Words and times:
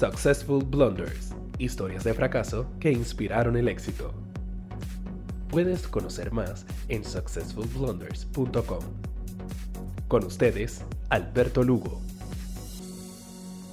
Successful 0.00 0.64
Blunders, 0.64 1.34
historias 1.58 2.04
de 2.04 2.14
fracaso 2.14 2.64
que 2.80 2.90
inspiraron 2.90 3.54
el 3.54 3.68
éxito. 3.68 4.14
Puedes 5.50 5.86
conocer 5.86 6.32
más 6.32 6.64
en 6.88 7.04
successfulblunders.com. 7.04 8.78
Con 10.08 10.24
ustedes, 10.24 10.86
Alberto 11.10 11.62
Lugo. 11.62 12.00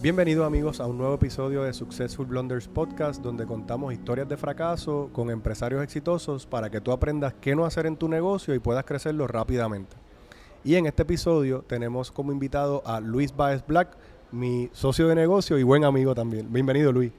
Bienvenidos 0.01 0.45
amigos 0.45 0.81
a 0.81 0.85
un 0.85 0.97
nuevo 0.97 1.15
episodio 1.15 1.63
de 1.63 1.71
Successful 1.71 2.25
Blunders 2.25 2.67
Podcast 2.67 3.23
donde 3.23 3.45
contamos 3.45 3.93
historias 3.93 4.27
de 4.27 4.35
fracaso 4.35 5.09
con 5.13 5.31
empresarios 5.31 5.81
exitosos 5.81 6.45
para 6.45 6.69
que 6.69 6.81
tú 6.81 6.91
aprendas 6.91 7.35
qué 7.39 7.55
no 7.55 7.63
hacer 7.63 7.85
en 7.85 7.95
tu 7.95 8.09
negocio 8.09 8.53
y 8.53 8.59
puedas 8.59 8.83
crecerlo 8.83 9.27
rápidamente. 9.27 9.95
Y 10.65 10.75
en 10.75 10.87
este 10.87 11.03
episodio 11.03 11.61
tenemos 11.61 12.11
como 12.11 12.33
invitado 12.33 12.83
a 12.85 12.99
Luis 12.99 13.33
Baez 13.33 13.65
Black, 13.65 13.97
mi 14.31 14.69
socio 14.73 15.07
de 15.07 15.15
negocio 15.15 15.57
y 15.57 15.63
buen 15.63 15.83
amigo 15.83 16.13
también. 16.13 16.51
Bienvenido 16.51 16.91
Luis. 16.91 17.11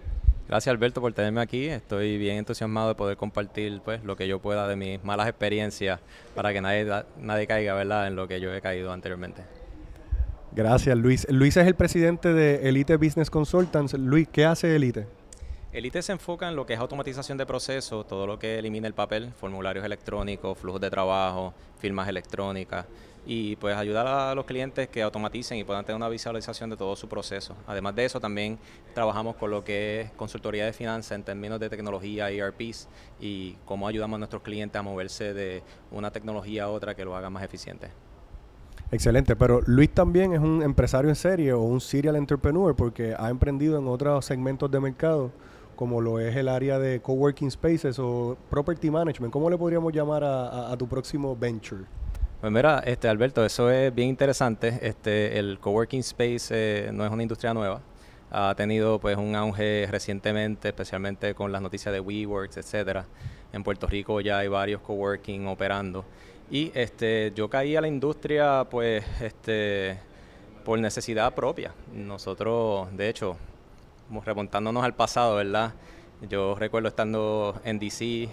Gracias 0.46 0.73
Alberto 0.73 1.01
por 1.01 1.12
tenerme 1.12 1.41
aquí. 1.41 1.66
Estoy 1.66 2.19
bien 2.19 2.38
entusiasmado 2.38 2.88
de 2.88 2.95
poder 2.95 3.16
compartir 3.16 3.80
pues 3.84 4.02
lo 4.05 4.16
que 4.16 4.27
yo 4.27 4.41
pueda 4.41 4.66
de 4.66 4.77
mis 4.77 5.02
malas 5.05 5.29
experiencias 5.29 6.01
para 6.34 6.52
que 6.52 6.60
nadie, 6.60 6.87
nadie 7.20 7.46
caiga 7.46 7.74
¿verdad? 7.74 8.06
en 8.06 8.16
lo 8.16 8.29
que 8.29 8.41
yo 8.41 8.52
he 8.55 8.60
caído 8.60 8.92
anteriormente. 8.92 9.42
Gracias, 10.52 10.96
Luis. 10.96 11.27
Luis 11.30 11.56
es 11.56 11.66
el 11.66 11.74
presidente 11.74 12.32
de 12.32 12.68
Elite 12.68 12.96
Business 12.96 13.30
Consultants. 13.30 13.93
Luis, 13.95 14.27
¿qué 14.29 14.46
hace 14.46 14.74
Elite? 14.74 15.06
Elite 15.73 16.01
se 16.01 16.12
enfoca 16.12 16.48
en 16.48 16.56
lo 16.56 16.65
que 16.65 16.73
es 16.73 16.80
automatización 16.80 17.37
de 17.37 17.45
procesos, 17.45 18.09
todo 18.09 18.27
lo 18.27 18.38
que 18.38 18.59
elimina 18.59 18.87
el 18.87 18.95
papel, 18.95 19.30
formularios 19.38 19.84
electrónicos, 19.84 20.56
flujos 20.56 20.80
de 20.80 20.88
trabajo, 20.88 21.52
firmas 21.79 22.09
electrónicas 22.09 22.87
y 23.30 23.56
pues 23.56 23.77
ayudar 23.77 24.06
a 24.06 24.34
los 24.34 24.46
clientes 24.46 24.88
que 24.88 25.02
automaticen 25.02 25.59
y 25.59 25.64
puedan 25.64 25.84
tener 25.84 25.96
una 25.96 26.09
visualización 26.09 26.70
de 26.70 26.78
todo 26.78 26.96
su 26.96 27.10
proceso. 27.10 27.54
Además 27.66 27.95
de 27.95 28.06
eso, 28.06 28.18
también 28.20 28.59
trabajamos 28.95 29.37
con 29.37 29.51
lo 29.51 29.62
que 29.62 30.01
es 30.01 30.10
consultoría 30.12 30.64
de 30.64 30.73
finanzas 30.73 31.12
en 31.12 31.23
términos 31.23 31.60
de 31.60 31.68
tecnología, 31.68 32.30
ERPs 32.30 32.88
y 33.21 33.52
cómo 33.66 33.87
ayudamos 33.87 34.16
a 34.16 34.18
nuestros 34.21 34.40
clientes 34.40 34.80
a 34.80 34.82
moverse 34.82 35.34
de 35.34 35.62
una 35.90 36.10
tecnología 36.10 36.65
a 36.65 36.68
otra 36.71 36.95
que 36.95 37.04
lo 37.04 37.15
haga 37.15 37.29
más 37.29 37.45
eficiente. 37.45 37.90
Excelente, 38.90 39.37
pero 39.37 39.60
Luis 39.66 39.90
también 39.90 40.32
es 40.32 40.40
un 40.40 40.62
empresario 40.62 41.10
en 41.10 41.16
serie 41.16 41.52
o 41.52 41.60
un 41.60 41.82
serial 41.82 42.16
entrepreneur 42.16 42.74
porque 42.74 43.15
ha 43.15 43.29
emprendido 43.29 43.79
en 43.79 43.88
otros 43.88 44.24
segmentos 44.24 44.71
de 44.71 44.80
mercado 44.80 45.30
como 45.76 46.01
lo 46.01 46.18
es 46.18 46.34
el 46.34 46.49
área 46.49 46.79
de 46.80 47.01
coworking 47.01 47.51
spaces 47.52 48.01
o 48.01 48.37
property 48.51 48.90
management. 48.90 49.32
¿Cómo 49.32 49.49
le 49.49 49.56
podríamos 49.56 49.93
llamar 49.93 50.24
a, 50.24 50.74
tu 50.76 50.88
próximo 50.88 51.37
venture? 51.37 51.84
Pues 52.40 52.52
mira, 52.52 52.84
este 52.86 53.08
Alberto, 53.08 53.44
eso 53.44 53.68
es 53.68 53.92
bien 53.92 54.10
interesante. 54.10 54.78
Este, 54.80 55.40
el 55.40 55.58
coworking 55.58 55.98
space 56.00 56.50
eh, 56.50 56.90
no 56.92 57.04
es 57.04 57.10
una 57.10 57.24
industria 57.24 57.52
nueva. 57.52 57.80
Ha 58.30 58.54
tenido 58.54 59.00
pues 59.00 59.16
un 59.16 59.34
auge 59.34 59.88
recientemente, 59.90 60.68
especialmente 60.68 61.34
con 61.34 61.50
las 61.50 61.60
noticias 61.60 61.92
de 61.92 61.98
WeWorks, 61.98 62.59
etcétera. 62.59 63.06
En 63.52 63.64
Puerto 63.64 63.88
Rico 63.88 64.20
ya 64.20 64.38
hay 64.38 64.47
varios 64.47 64.81
coworking 64.82 65.48
operando. 65.48 66.04
Y 66.48 66.70
este, 66.75 67.32
yo 67.34 67.50
caí 67.50 67.75
a 67.75 67.81
la 67.81 67.88
industria 67.88 68.64
pues 68.70 69.04
este, 69.20 69.98
por 70.64 70.78
necesidad 70.78 71.34
propia. 71.34 71.75
Nosotros, 71.92 72.86
de 72.97 73.09
hecho, 73.09 73.36
remontándonos 74.25 74.84
al 74.84 74.94
pasado, 74.94 75.34
¿verdad? 75.34 75.75
Yo 76.31 76.54
recuerdo 76.54 76.86
estando 76.86 77.60
en 77.64 77.81
DC, 77.81 78.28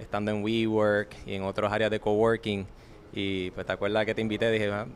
estando 0.00 0.32
en 0.32 0.42
WeWork 0.42 1.14
y 1.24 1.34
en 1.34 1.44
otras 1.44 1.72
áreas 1.72 1.92
de 1.92 2.00
coworking. 2.00 2.66
Y 3.14 3.50
pues 3.52 3.66
te 3.66 3.72
acuerdas 3.72 4.04
que 4.04 4.14
te 4.14 4.20
invité, 4.20 4.50
dije, 4.50 4.70
ah, 4.72 4.86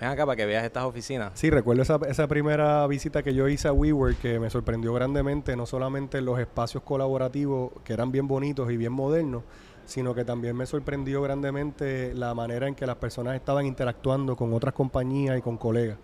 ven 0.00 0.08
acá 0.08 0.24
para 0.24 0.36
que 0.36 0.46
veas 0.46 0.64
estas 0.64 0.84
oficinas. 0.84 1.32
Sí, 1.34 1.50
recuerdo 1.50 1.82
esa, 1.82 1.98
esa 2.08 2.26
primera 2.26 2.86
visita 2.86 3.22
que 3.22 3.34
yo 3.34 3.46
hice 3.48 3.68
a 3.68 3.72
WeWork 3.72 4.18
que 4.18 4.40
me 4.40 4.48
sorprendió 4.48 4.94
grandemente, 4.94 5.54
no 5.54 5.66
solamente 5.66 6.20
los 6.22 6.38
espacios 6.38 6.82
colaborativos 6.82 7.72
que 7.84 7.92
eran 7.92 8.10
bien 8.10 8.26
bonitos 8.26 8.70
y 8.70 8.76
bien 8.76 8.92
modernos, 8.92 9.42
sino 9.84 10.14
que 10.14 10.24
también 10.24 10.56
me 10.56 10.66
sorprendió 10.66 11.22
grandemente 11.22 12.14
la 12.14 12.34
manera 12.34 12.68
en 12.68 12.74
que 12.74 12.86
las 12.86 12.96
personas 12.96 13.34
estaban 13.34 13.66
interactuando 13.66 14.36
con 14.36 14.52
otras 14.54 14.74
compañías 14.74 15.38
y 15.38 15.42
con 15.42 15.56
colegas. 15.56 15.98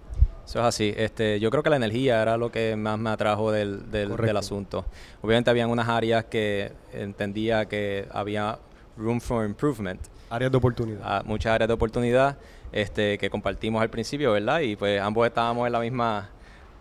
Eso 0.47 0.59
es 0.61 0.65
así. 0.67 0.93
Este, 0.97 1.41
yo 1.41 1.51
creo 1.51 1.63
que 1.63 1.71
la 1.71 1.77
energía 1.77 2.21
era 2.21 2.37
lo 2.37 2.53
que 2.53 2.77
más 2.77 2.99
me 2.99 3.11
atrajo 3.11 3.51
del, 3.51 3.91
del, 3.91 4.37
asunto. 4.37 4.85
Obviamente 5.23 5.51
habían 5.51 5.71
unas 5.71 5.89
áreas 5.89 6.27
que 6.27 6.73
entendía 6.93 7.67
que 7.67 8.07
había 8.11 8.59
room 8.97 9.21
for 9.21 9.45
improvement. 9.45 10.01
Áreas 10.31 10.51
de 10.51 10.59
oportunidad. 10.59 11.01
Ah, 11.03 11.23
muchas 11.25 11.53
áreas 11.53 11.69
de 11.69 11.75
oportunidad 11.75 12.39
este, 12.73 13.19
que 13.19 13.31
compartimos 13.31 13.83
al 13.83 13.91
principio, 13.91 14.33
¿verdad? 14.33 14.61
Y 14.61 14.77
pues 14.77 15.01
ambos 15.01 15.27
estábamos 15.27 15.67
en 15.67 15.73
la 15.73 15.81
misma 15.81 16.31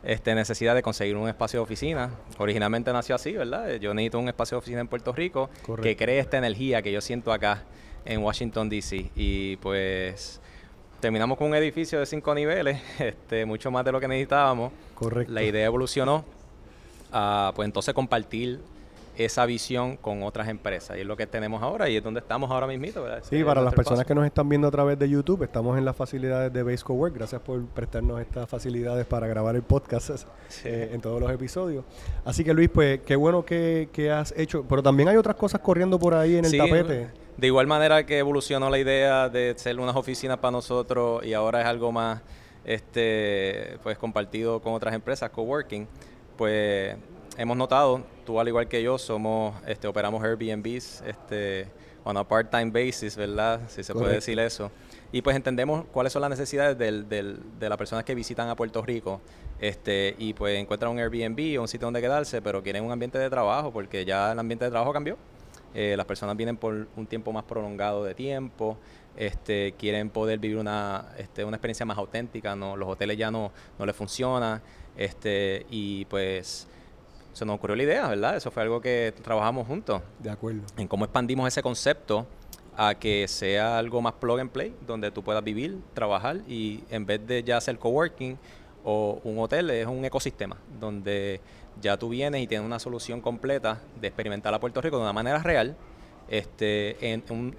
este, 0.03 0.35
necesidad 0.35 0.75
de 0.75 0.81
conseguir 0.81 1.15
un 1.15 1.27
espacio 1.27 1.59
de 1.59 1.63
oficina. 1.63 2.09
Originalmente 2.37 2.91
nació 2.91 3.15
así, 3.15 3.33
¿verdad? 3.33 3.75
Yo 3.75 3.93
necesito 3.93 4.19
un 4.19 4.27
espacio 4.27 4.55
de 4.55 4.59
oficina 4.59 4.81
en 4.81 4.87
Puerto 4.87 5.13
Rico 5.13 5.49
que 5.81 5.95
cree 5.95 6.19
esta 6.19 6.37
energía 6.37 6.81
que 6.81 6.91
yo 6.91 7.01
siento 7.01 7.31
acá 7.31 7.63
en 8.05 8.21
Washington, 8.21 8.69
D.C. 8.69 9.11
Y 9.15 9.57
pues 9.57 10.41
terminamos 10.99 11.37
con 11.37 11.47
un 11.47 11.55
edificio 11.55 11.99
de 11.99 12.05
cinco 12.05 12.33
niveles, 12.33 12.81
este, 12.99 13.45
mucho 13.45 13.71
más 13.71 13.85
de 13.85 13.91
lo 13.91 13.99
que 13.99 14.07
necesitábamos. 14.07 14.71
Correcto. 14.95 15.31
La 15.31 15.43
idea 15.43 15.65
evolucionó 15.65 16.25
a, 17.11 17.51
pues 17.55 17.65
entonces 17.65 17.93
compartir 17.93 18.61
esa 19.17 19.45
visión 19.45 19.97
con 19.97 20.23
otras 20.23 20.47
empresas. 20.47 20.97
Y 20.97 21.01
es 21.01 21.05
lo 21.05 21.15
que 21.15 21.27
tenemos 21.27 21.61
ahora 21.61 21.89
y 21.89 21.97
es 21.97 22.03
donde 22.03 22.19
estamos 22.19 22.49
ahora 22.49 22.67
mismo. 22.67 22.83
Sí, 23.21 23.43
para 23.43 23.61
las 23.61 23.73
personas 23.73 24.05
que 24.05 24.15
nos 24.15 24.25
están 24.25 24.49
viendo 24.49 24.67
a 24.67 24.71
través 24.71 24.97
de 24.97 25.07
YouTube, 25.07 25.43
estamos 25.43 25.77
en 25.77 25.85
las 25.85 25.95
facilidades 25.95 26.51
de 26.51 26.63
Base 26.63 26.83
Work. 26.87 27.15
Gracias 27.15 27.41
por 27.41 27.63
prestarnos 27.67 28.19
estas 28.19 28.49
facilidades 28.49 29.05
para 29.05 29.27
grabar 29.27 29.55
el 29.55 29.61
podcast 29.61 30.25
eh, 30.63 30.89
en 30.91 31.01
todos 31.01 31.21
los 31.21 31.31
episodios. 31.31 31.85
Así 32.25 32.43
que 32.43 32.53
Luis, 32.53 32.69
pues 32.69 33.01
qué 33.01 33.15
bueno 33.15 33.45
que, 33.45 33.87
has 34.11 34.33
hecho. 34.37 34.65
Pero 34.67 34.81
también 34.81 35.09
hay 35.09 35.17
otras 35.17 35.35
cosas 35.35 35.61
corriendo 35.61 35.99
por 35.99 36.13
ahí 36.13 36.35
en 36.35 36.45
el 36.45 36.57
tapete. 36.57 37.09
De 37.37 37.47
igual 37.47 37.67
manera 37.67 38.05
que 38.05 38.19
evolucionó 38.19 38.69
la 38.69 38.77
idea 38.77 39.29
de 39.29 39.53
ser 39.57 39.79
unas 39.79 39.95
oficinas 39.95 40.37
para 40.37 40.51
nosotros 40.51 41.25
y 41.25 41.33
ahora 41.33 41.61
es 41.61 41.67
algo 41.67 41.91
más 41.91 42.21
este 42.63 43.77
pues 43.83 43.97
compartido 43.97 44.61
con 44.61 44.73
otras 44.73 44.93
empresas, 44.93 45.29
coworking, 45.31 45.87
pues 46.37 46.95
hemos 47.37 47.57
notado, 47.57 48.03
tú 48.25 48.39
al 48.39 48.47
igual 48.47 48.67
que 48.67 48.81
yo, 48.81 48.97
somos, 48.97 49.55
este, 49.67 49.87
operamos 49.87 50.23
Airbnbs, 50.23 51.01
este, 51.01 51.67
on 52.03 52.17
a 52.17 52.23
part-time 52.23 52.71
basis, 52.71 53.15
¿verdad? 53.15 53.61
Si 53.67 53.83
se 53.83 53.93
puede 53.93 54.15
decir 54.15 54.39
eso. 54.39 54.71
Y 55.11 55.21
pues 55.21 55.35
entendemos 55.35 55.85
cuáles 55.91 56.11
son 56.13 56.21
las 56.21 56.29
necesidades 56.29 56.77
del, 56.77 57.07
del, 57.07 57.39
de 57.59 57.69
las 57.69 57.77
personas 57.77 58.03
que 58.03 58.15
visitan 58.15 58.49
a 58.49 58.55
Puerto 58.55 58.81
Rico, 58.81 59.21
este, 59.59 60.15
y 60.17 60.33
pues 60.33 60.57
encuentran 60.59 60.91
un 60.91 60.99
Airbnb 60.99 61.59
o 61.59 61.61
un 61.61 61.67
sitio 61.67 61.85
donde 61.85 62.01
quedarse, 62.01 62.41
pero 62.41 62.61
quieren 62.63 62.83
un 62.83 62.91
ambiente 62.91 63.17
de 63.17 63.29
trabajo, 63.29 63.71
porque 63.71 64.05
ya 64.05 64.31
el 64.31 64.39
ambiente 64.39 64.65
de 64.65 64.71
trabajo 64.71 64.91
cambió. 64.91 65.17
Eh, 65.75 65.95
las 65.97 66.05
personas 66.05 66.37
vienen 66.37 66.57
por 66.57 66.87
un 66.95 67.07
tiempo 67.07 67.31
más 67.31 67.43
prolongado 67.45 68.03
de 68.03 68.13
tiempo, 68.13 68.77
este, 69.15 69.73
quieren 69.73 70.09
poder 70.09 70.37
vivir 70.39 70.57
una, 70.57 71.07
este, 71.17 71.43
una 71.43 71.57
experiencia 71.57 71.85
más 71.85 71.97
auténtica, 71.97 72.55
no, 72.55 72.75
los 72.77 72.89
hoteles 72.89 73.17
ya 73.17 73.31
no, 73.31 73.51
no 73.79 73.85
les 73.85 73.95
funcionan, 73.95 74.61
este, 74.95 75.65
y 75.71 76.05
pues 76.05 76.67
se 77.33 77.45
nos 77.45 77.55
ocurrió 77.55 77.75
la 77.75 77.83
idea, 77.83 78.07
¿verdad? 78.07 78.37
Eso 78.37 78.51
fue 78.51 78.63
algo 78.63 78.79
que 78.79 79.13
trabajamos 79.21 79.67
juntos. 79.67 80.01
De 80.19 80.29
acuerdo. 80.29 80.61
En 80.77 80.87
cómo 80.87 81.03
expandimos 81.03 81.47
ese 81.47 81.61
concepto 81.61 82.27
a 82.77 82.95
que 82.95 83.27
sea 83.27 83.77
algo 83.77 84.01
más 84.01 84.13
plug 84.13 84.39
and 84.39 84.51
play, 84.51 84.75
donde 84.85 85.11
tú 85.11 85.23
puedas 85.23 85.43
vivir, 85.43 85.79
trabajar 85.93 86.37
y 86.47 86.83
en 86.89 87.05
vez 87.05 87.25
de 87.25 87.43
ya 87.43 87.57
hacer 87.57 87.77
coworking 87.77 88.37
o 88.83 89.19
un 89.23 89.39
hotel, 89.39 89.69
es 89.69 89.87
un 89.87 90.03
ecosistema 90.05 90.57
donde 90.79 91.41
ya 91.81 91.97
tú 91.97 92.09
vienes 92.09 92.41
y 92.41 92.47
tienes 92.47 92.65
una 92.65 92.79
solución 92.79 93.21
completa 93.21 93.81
de 93.99 94.07
experimentar 94.07 94.53
a 94.53 94.59
Puerto 94.59 94.81
Rico 94.81 94.97
de 94.97 95.03
una 95.03 95.13
manera 95.13 95.39
real 95.39 95.75
este, 96.27 97.11
en 97.11 97.23
un 97.29 97.55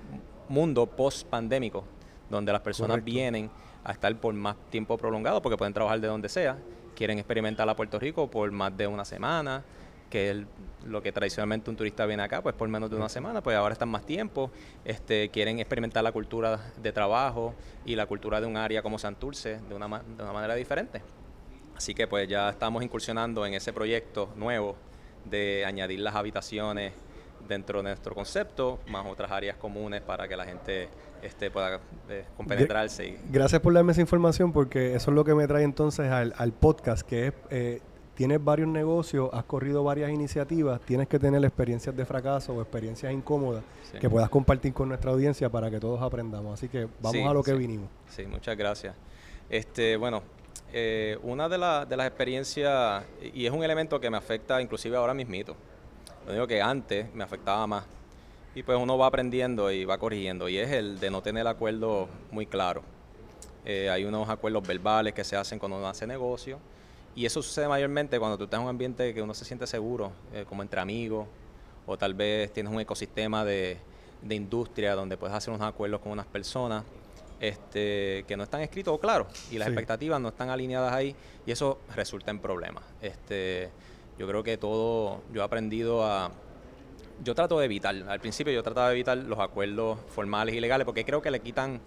mundo 0.49 0.87
post 0.87 1.27
pandémico, 1.27 1.85
donde 2.31 2.53
las 2.53 2.61
personas 2.61 3.03
vienen 3.03 3.51
a 3.83 3.93
estar 3.93 4.15
por 4.17 4.35
más 4.35 4.57
tiempo 4.71 4.97
prolongado 4.97 5.43
porque 5.43 5.57
pueden 5.57 5.75
trabajar 5.75 6.01
de 6.01 6.09
donde 6.09 6.29
sea 6.29 6.57
quieren 6.95 7.19
experimentar 7.19 7.69
a 7.69 7.77
Puerto 7.77 7.99
Rico 7.99 8.31
por 8.31 8.51
más 8.53 8.77
de 8.77 8.87
una 8.87 9.05
semana, 9.05 9.63
que 10.11 10.31
es 10.31 10.37
lo 10.87 11.03
que 11.03 11.13
tradicionalmente 11.13 11.71
un 11.71 11.77
turista 11.77 12.07
viene 12.07 12.23
acá, 12.23 12.43
pues 12.43 12.55
por 12.55 12.69
menos 12.69 12.91
de 12.91 12.97
una 12.97 13.09
semana, 13.09 13.43
pues 13.43 13.57
ahora 13.57 13.73
están 13.73 13.89
más 13.89 14.07
tiempo, 14.07 14.51
este, 14.85 15.29
quieren 15.31 15.59
experimentar 15.59 16.05
la 16.05 16.13
cultura 16.13 16.73
de 16.81 16.93
trabajo 16.93 17.55
y 17.85 17.97
la 17.97 18.07
cultura 18.07 18.41
de 18.41 18.47
un 18.47 18.57
área 18.57 18.83
como 18.83 18.99
Santurce 18.99 19.61
de 19.69 19.75
una, 19.75 19.89
de 19.99 20.23
una 20.23 20.33
manera 20.33 20.55
diferente. 20.55 21.03
Así 21.77 21.95
que 21.95 22.07
pues 22.07 22.29
ya 22.29 22.51
estamos 22.51 22.83
incursionando 22.85 23.45
en 23.45 23.55
ese 23.55 23.73
proyecto 23.73 24.31
nuevo 24.37 24.77
de 25.25 25.65
añadir 25.65 26.01
las 26.01 26.15
habitaciones 26.15 26.93
dentro 27.49 27.79
de 27.79 27.85
nuestro 27.85 28.15
concepto, 28.15 28.79
más 28.87 29.07
otras 29.07 29.31
áreas 29.31 29.57
comunes 29.57 30.03
para 30.03 30.29
que 30.29 30.37
la 30.37 30.45
gente 30.45 30.89
este, 31.23 31.51
pueda 31.51 31.81
eh, 32.09 32.25
compenetrarse. 32.37 33.07
Y... 33.07 33.19
Gracias 33.31 33.61
por 33.61 33.73
darme 33.73 33.93
esa 33.93 34.01
información 34.01 34.53
porque 34.53 34.95
eso 34.95 35.11
es 35.11 35.15
lo 35.15 35.25
que 35.25 35.35
me 35.35 35.47
trae 35.47 35.65
entonces 35.65 36.11
al, 36.11 36.35
al 36.37 36.53
podcast, 36.53 37.07
que 37.07 37.29
es, 37.29 37.35
eh, 37.51 37.81
tienes 38.15 38.43
varios 38.43 38.69
negocios, 38.69 39.31
has 39.33 39.45
corrido 39.45 39.83
varias 39.85 40.11
iniciativas, 40.11 40.81
tienes 40.81 41.09
que 41.09 41.19
tener 41.19 41.45
experiencias 41.45 41.97
de 41.97 42.05
fracaso 42.05 42.55
o 42.55 42.63
experiencias 42.63 43.13
incómodas 43.13 43.65
que 44.01 44.11
puedas 44.11 44.29
compartir 44.29 44.73
con 44.73 44.89
nuestra 44.89 45.13
audiencia 45.13 45.49
para 45.49 45.71
que 45.71 45.79
todos 45.79 46.01
aprendamos. 46.03 46.55
Así 46.55 46.69
que 46.69 46.89
vamos 47.01 47.29
a 47.29 47.33
lo 47.33 47.43
que 47.43 47.55
vinimos. 47.55 47.89
Sí, 48.09 48.25
muchas 48.27 48.57
gracias. 48.57 48.95
Este, 49.49 49.97
bueno, 49.97 50.23
eh, 50.73 51.19
una 51.23 51.49
de, 51.49 51.57
de, 51.87 51.97
las 51.97 52.07
experiencias, 52.07 53.05
y 53.23 53.47
es 53.47 53.53
un 53.53 53.63
elemento 53.63 54.01
que 54.01 54.11
me 54.11 54.17
afecta 54.17 54.61
inclusive 54.61 54.97
ahora 54.97 55.15
mismito, 55.15 55.57
lo 56.27 56.33
digo 56.33 56.47
que 56.47 56.63
antes 56.63 57.13
me 57.15 57.25
afectaba 57.25 57.67
más, 57.67 57.85
y 58.55 58.63
pues 58.63 58.79
uno 58.79 58.97
va 58.97 59.07
aprendiendo 59.07 59.71
y 59.71 59.85
va 59.85 59.99
corrigiendo, 59.99 60.49
y 60.49 60.59
es 60.59 60.71
el 60.71 61.01
de 61.01 61.11
no 61.11 61.23
tener 61.23 61.47
acuerdo 61.47 62.09
muy 62.31 62.47
claro. 62.47 62.83
Eh, 63.65 63.89
hay 63.91 64.05
unos 64.05 64.29
acuerdos 64.29 64.67
verbales 64.67 65.15
que 65.15 65.25
se 65.25 65.37
hacen 65.37 65.59
cuando 65.59 65.79
uno 65.79 65.89
hace 65.89 66.07
negocio, 66.07 66.59
y 67.17 67.27
eso 67.27 67.43
sucede 67.43 67.69
mayormente 67.69 68.19
cuando 68.19 68.37
tú 68.37 68.45
estás 68.45 68.59
en 68.59 68.65
un 68.65 68.71
ambiente 68.71 69.15
que 69.15 69.23
uno 69.23 69.35
se 69.35 69.45
siente 69.45 69.67
seguro, 69.67 70.13
eh, 70.33 70.45
como 70.49 70.63
entre 70.63 70.81
amigos, 70.81 71.27
o 71.87 71.97
tal 71.97 72.15
vez 72.15 72.53
tienes 72.53 72.73
un 72.73 72.81
ecosistema 72.81 73.45
de, 73.45 73.79
de 74.23 74.35
industria 74.35 74.95
donde 74.95 75.17
puedes 75.17 75.37
hacer 75.37 75.53
unos 75.53 75.67
acuerdos 75.67 76.01
con 76.01 76.13
unas 76.13 76.27
personas 76.27 76.85
este, 77.41 78.25
que 78.27 78.37
no 78.37 78.45
están 78.45 78.63
escritos 78.63 78.99
claro 78.99 79.27
y 79.51 79.59
las 79.59 79.69
expectativas 79.69 80.21
no 80.21 80.29
están 80.29 80.49
alineadas 80.51 80.93
ahí. 80.93 81.15
Y 81.47 81.53
eso 81.53 81.79
resulta 81.95 82.31
en 82.31 82.39
problemas. 82.39 82.85
Este, 83.03 83.71
yo 84.19 84.27
creo 84.29 84.43
que 84.43 84.57
todo, 84.57 85.23
yo 85.33 85.43
he 85.43 85.45
aprendido 85.45 86.05
a, 86.05 86.31
yo 87.23 87.35
trato 87.35 87.59
de 87.59 87.67
evitar, 87.67 87.95
al 87.95 88.21
principio 88.21 88.53
yo 88.53 88.63
trataba 88.63 88.89
de 88.89 88.95
evitar 88.95 89.17
los 89.19 89.39
acuerdos 89.39 89.99
formales 90.09 90.55
y 90.55 90.61
legales 90.61 90.85
porque 90.85 91.05
creo 91.05 91.23
que 91.23 91.31
le 91.31 91.41
quitan 91.41 91.81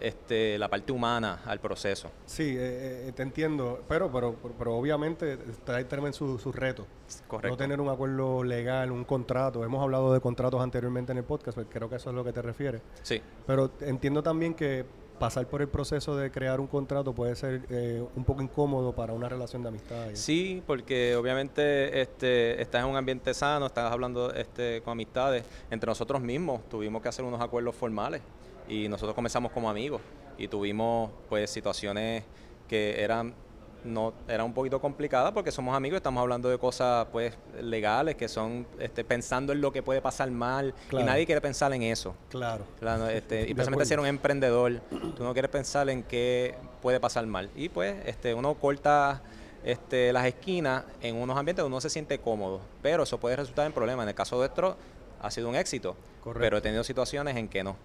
este, 0.00 0.58
la 0.58 0.68
parte 0.68 0.92
humana 0.92 1.40
al 1.46 1.60
proceso. 1.60 2.10
Sí, 2.26 2.54
eh, 2.56 3.08
eh, 3.08 3.12
te 3.14 3.22
entiendo, 3.22 3.82
pero, 3.88 4.10
pero, 4.10 4.34
pero, 4.58 4.76
obviamente 4.76 5.36
trae 5.64 5.84
también 5.84 6.12
sus 6.12 6.42
su 6.42 6.52
retos. 6.52 6.86
Correcto. 7.28 7.50
No 7.50 7.56
tener 7.56 7.80
un 7.80 7.88
acuerdo 7.88 8.42
legal, 8.42 8.90
un 8.90 9.04
contrato. 9.04 9.64
Hemos 9.64 9.82
hablado 9.82 10.12
de 10.12 10.20
contratos 10.20 10.60
anteriormente 10.60 11.12
en 11.12 11.18
el 11.18 11.24
podcast, 11.24 11.54
pues 11.54 11.68
creo 11.70 11.88
que 11.88 11.96
eso 11.96 12.10
es 12.10 12.16
lo 12.16 12.24
que 12.24 12.32
te 12.32 12.42
refieres. 12.42 12.82
Sí. 13.02 13.22
Pero 13.46 13.70
entiendo 13.80 14.22
también 14.22 14.54
que 14.54 14.84
pasar 15.18 15.46
por 15.46 15.62
el 15.62 15.68
proceso 15.68 16.16
de 16.16 16.30
crear 16.30 16.60
un 16.60 16.66
contrato 16.66 17.14
puede 17.14 17.36
ser 17.36 17.62
eh, 17.70 18.04
un 18.16 18.24
poco 18.24 18.42
incómodo 18.42 18.92
para 18.94 19.12
una 19.12 19.28
relación 19.28 19.62
de 19.62 19.68
amistad. 19.68 20.08
Sí, 20.14 20.62
porque 20.66 21.16
obviamente 21.16 22.00
este, 22.00 22.60
estás 22.60 22.82
en 22.82 22.90
un 22.90 22.96
ambiente 22.96 23.32
sano, 23.34 23.66
estás 23.66 23.92
hablando 23.92 24.32
este, 24.32 24.82
con 24.82 24.92
amistades. 24.92 25.44
Entre 25.70 25.86
nosotros 25.86 26.20
mismos 26.20 26.68
tuvimos 26.68 27.02
que 27.02 27.08
hacer 27.08 27.24
unos 27.24 27.40
acuerdos 27.40 27.74
formales 27.74 28.22
y 28.68 28.88
nosotros 28.88 29.14
comenzamos 29.14 29.52
como 29.52 29.70
amigos 29.70 30.00
y 30.38 30.48
tuvimos 30.48 31.10
pues 31.28 31.50
situaciones 31.50 32.24
que 32.68 33.02
eran 33.02 33.34
no 33.84 34.14
era 34.28 34.44
un 34.44 34.54
poquito 34.54 34.80
complicada 34.80 35.32
porque 35.32 35.52
somos 35.52 35.76
amigos, 35.76 35.96
estamos 35.96 36.20
hablando 36.20 36.48
de 36.48 36.58
cosas 36.58 37.06
pues 37.12 37.34
legales 37.60 38.16
que 38.16 38.28
son 38.28 38.66
este, 38.78 39.04
pensando 39.04 39.52
en 39.52 39.60
lo 39.60 39.72
que 39.72 39.82
puede 39.82 40.00
pasar 40.00 40.30
mal 40.30 40.74
y 40.90 41.02
nadie 41.02 41.26
quiere 41.26 41.40
pensar 41.40 41.72
en 41.72 41.82
eso. 41.82 42.14
Claro. 42.30 42.64
este, 43.08 43.42
y 43.42 43.54
precisamente 43.54 43.86
ser 43.86 44.00
un 44.00 44.06
emprendedor, 44.06 44.80
tú 45.16 45.22
no 45.22 45.32
quieres 45.32 45.50
pensar 45.50 45.88
en 45.90 46.02
qué 46.02 46.54
puede 46.82 47.00
pasar 47.00 47.26
mal. 47.26 47.50
Y 47.54 47.68
pues 47.68 47.94
este, 48.06 48.34
uno 48.34 48.54
corta 48.54 49.22
este, 49.64 50.12
las 50.12 50.26
esquinas 50.26 50.84
en 51.00 51.16
unos 51.16 51.36
ambientes 51.36 51.62
donde 51.62 51.74
uno 51.74 51.80
se 51.80 51.90
siente 51.90 52.18
cómodo, 52.18 52.60
pero 52.82 53.04
eso 53.04 53.18
puede 53.18 53.36
resultar 53.36 53.66
en 53.66 53.72
problemas. 53.72 54.04
En 54.04 54.10
el 54.10 54.14
caso 54.14 54.40
de 54.40 54.46
esto 54.46 54.76
ha 55.20 55.30
sido 55.30 55.48
un 55.48 55.56
éxito, 55.56 55.96
pero 56.38 56.58
he 56.58 56.60
tenido 56.60 56.84
situaciones 56.84 57.36
en 57.36 57.48
que 57.48 57.62
no. 57.62 57.76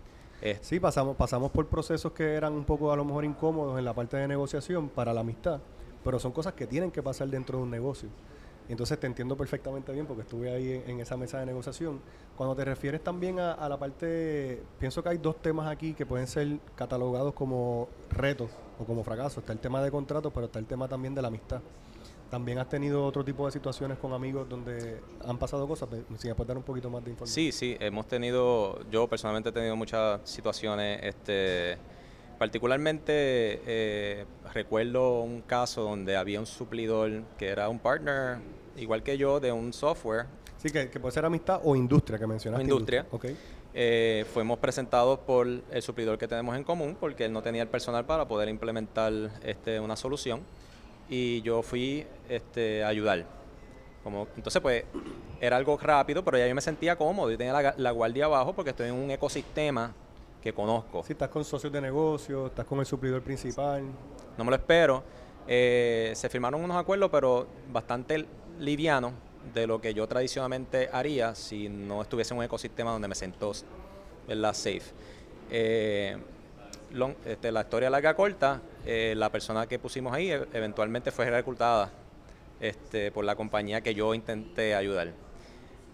Sí, 0.62 0.80
pasamos, 0.80 1.18
pasamos 1.18 1.52
por 1.52 1.68
procesos 1.68 2.14
que 2.14 2.36
eran 2.36 2.54
un 2.54 2.64
poco 2.64 2.94
a 2.94 2.96
lo 2.96 3.04
mejor 3.04 3.26
incómodos 3.26 3.78
en 3.78 3.84
la 3.84 3.94
parte 3.94 4.16
de 4.16 4.28
negociación 4.28 4.88
para 4.88 5.14
la 5.14 5.20
amistad, 5.22 5.60
pero 6.04 6.20
son 6.20 6.32
cosas 6.32 6.54
que 6.54 6.68
tienen 6.68 6.92
que 6.92 7.04
pasar 7.04 7.28
dentro 7.28 7.58
de 7.58 7.64
un 7.64 7.72
negocio. 7.72 8.10
Entonces 8.70 9.00
te 9.00 9.08
entiendo 9.08 9.36
perfectamente 9.36 9.92
bien 9.92 10.06
porque 10.06 10.22
estuve 10.22 10.52
ahí 10.52 10.84
en, 10.86 11.00
esa 11.00 11.18
mesa 11.18 11.40
de 11.40 11.48
negociación. 11.48 12.00
Cuando 12.38 12.56
te 12.56 12.64
refieres 12.64 13.04
también 13.04 13.40
a, 13.40 13.68
la 13.68 13.78
parte, 13.78 14.62
pienso 14.78 15.02
que 15.02 15.10
hay 15.10 15.18
dos 15.18 15.42
temas 15.42 15.68
aquí 15.68 15.96
que 15.96 16.06
pueden 16.06 16.28
ser 16.28 16.60
catalogados 16.76 17.34
como 17.34 17.90
retos 18.12 18.52
o 18.80 18.86
como 18.86 19.04
fracasos. 19.04 19.40
Está 19.40 19.54
el 19.54 19.60
tema 19.60 19.82
de 19.82 19.90
contratos, 19.90 20.32
pero 20.32 20.46
está 20.46 20.60
el 20.60 20.68
tema 20.68 20.88
también 20.88 21.16
de 21.16 21.22
la 21.24 21.30
amistad. 21.30 21.62
¿También 22.30 22.60
has 22.60 22.70
tenido 22.70 23.04
otro 23.04 23.26
tipo 23.26 23.48
de 23.48 23.52
situaciones 23.52 23.98
con 23.98 24.14
amigos 24.14 24.48
donde 24.48 25.02
han 25.26 25.40
pasado 25.40 25.68
cosas? 25.68 25.90
Si 26.20 26.28
me 26.28 26.36
puedes 26.36 26.48
dar 26.50 26.58
un 26.58 26.64
poquito 26.64 26.92
más 26.92 27.04
de 27.04 27.10
información. 27.10 27.34
Sí, 27.34 27.52
sí, 27.52 27.76
hemos 27.80 28.08
tenido, 28.08 28.88
yo 28.92 29.08
personalmente 29.08 29.50
he 29.50 29.52
tenido 29.52 29.76
muchas 29.76 30.22
situaciones, 30.30 31.00
este, 31.02 31.80
particularmente 32.40 33.12
eh, 33.68 34.26
recuerdo 34.54 35.22
un 35.22 35.42
caso 35.42 35.84
donde 35.84 36.16
había 36.16 36.40
un 36.40 36.46
suplidor 36.48 37.22
que 37.38 37.50
era 37.50 37.70
un 37.70 37.78
partner, 37.78 38.38
igual 38.78 39.04
que 39.04 39.18
yo, 39.18 39.40
de 39.40 39.52
un 39.52 39.74
software. 39.74 40.26
Sí, 40.58 40.70
que, 40.72 40.88
puede 40.88 41.12
ser 41.12 41.26
amistad 41.26 41.62
o 41.64 41.76
industria 41.76 42.18
que 42.18 42.26
mencionaste. 42.26 42.64
industria. 42.64 43.06
industria. 43.12 43.36
Eh, 43.74 44.26
fuimos 44.34 44.58
presentados 44.58 45.20
por 45.20 45.48
el 45.48 45.82
suplidor 45.82 46.18
que 46.18 46.28
tenemos 46.28 46.56
en 46.56 46.64
común 46.64 46.98
porque 47.00 47.26
él 47.26 47.34
no 47.34 47.44
tenía 47.44 47.62
el 47.62 47.68
personal 47.68 48.04
para 48.06 48.28
poder 48.28 48.50
implementar 48.50 49.14
este, 49.44 49.80
una 49.80 49.96
solución 49.96 50.42
y 51.08 51.42
yo 51.42 51.62
fui 51.62 52.06
este, 52.30 52.84
a 52.84 52.88
ayudar. 52.88 53.26
Como, 54.04 54.28
entonces, 54.38 54.62
pues, 54.62 54.86
era 55.42 55.58
algo 55.58 55.78
rápido, 55.78 56.24
pero 56.24 56.38
ya 56.38 56.48
yo 56.48 56.56
me 56.56 56.62
sentía 56.62 56.96
cómodo. 56.96 57.32
y 57.32 57.38
tenía 57.38 57.74
la, 57.78 57.92
guardia 57.92 58.26
abajo 58.26 58.54
porque 58.54 58.72
estoy 58.72 58.88
en 58.88 58.96
un 58.96 59.12
ecosistema 59.12 59.94
que 60.42 60.54
conozco. 60.54 61.04
Si 61.04 61.14
estás 61.14 61.30
con 61.30 61.44
socios 61.44 61.72
de 61.72 61.82
negocio, 61.82 62.48
estás 62.48 62.66
con 62.66 62.80
el 62.80 62.86
suplidor 62.86 63.22
principal. 63.22 63.84
No 64.38 64.44
me 64.44 64.52
lo 64.52 64.56
espero. 64.56 65.04
Eh, 65.48 66.12
se 66.16 66.30
firmaron 66.30 66.64
unos 66.64 66.78
acuerdos, 66.78 67.10
pero 67.12 67.48
bastante 67.72 68.26
livianos 68.60 69.14
de 69.54 69.68
lo 69.68 69.82
que 69.82 69.94
yo 69.94 70.08
tradicionalmente 70.08 70.90
haría 70.92 71.34
si 71.36 71.70
no 71.70 72.02
estuviese 72.02 72.34
en 72.34 72.40
un 72.40 72.44
ecosistema 72.44 72.92
donde 72.92 73.08
me 73.08 73.16
sentó 73.16 73.52
la 74.28 74.54
safe. 74.54 74.84
Eh, 75.50 76.18
este, 77.26 77.52
la 77.52 77.62
historia 77.62 77.90
larga 77.90 78.16
corta, 78.16 78.62
eh, 78.86 79.14
la 79.16 79.32
persona 79.32 79.68
que 79.68 79.78
pusimos 79.80 80.14
ahí 80.14 80.32
e, 80.32 80.48
eventualmente 80.54 81.12
fue 81.12 81.30
reclutada 81.30 81.92
este, 82.60 83.12
por 83.12 83.26
la 83.26 83.36
compañía 83.36 83.82
que 83.82 83.94
yo 83.94 84.14
intenté 84.14 84.76
ayudar. 84.76 85.14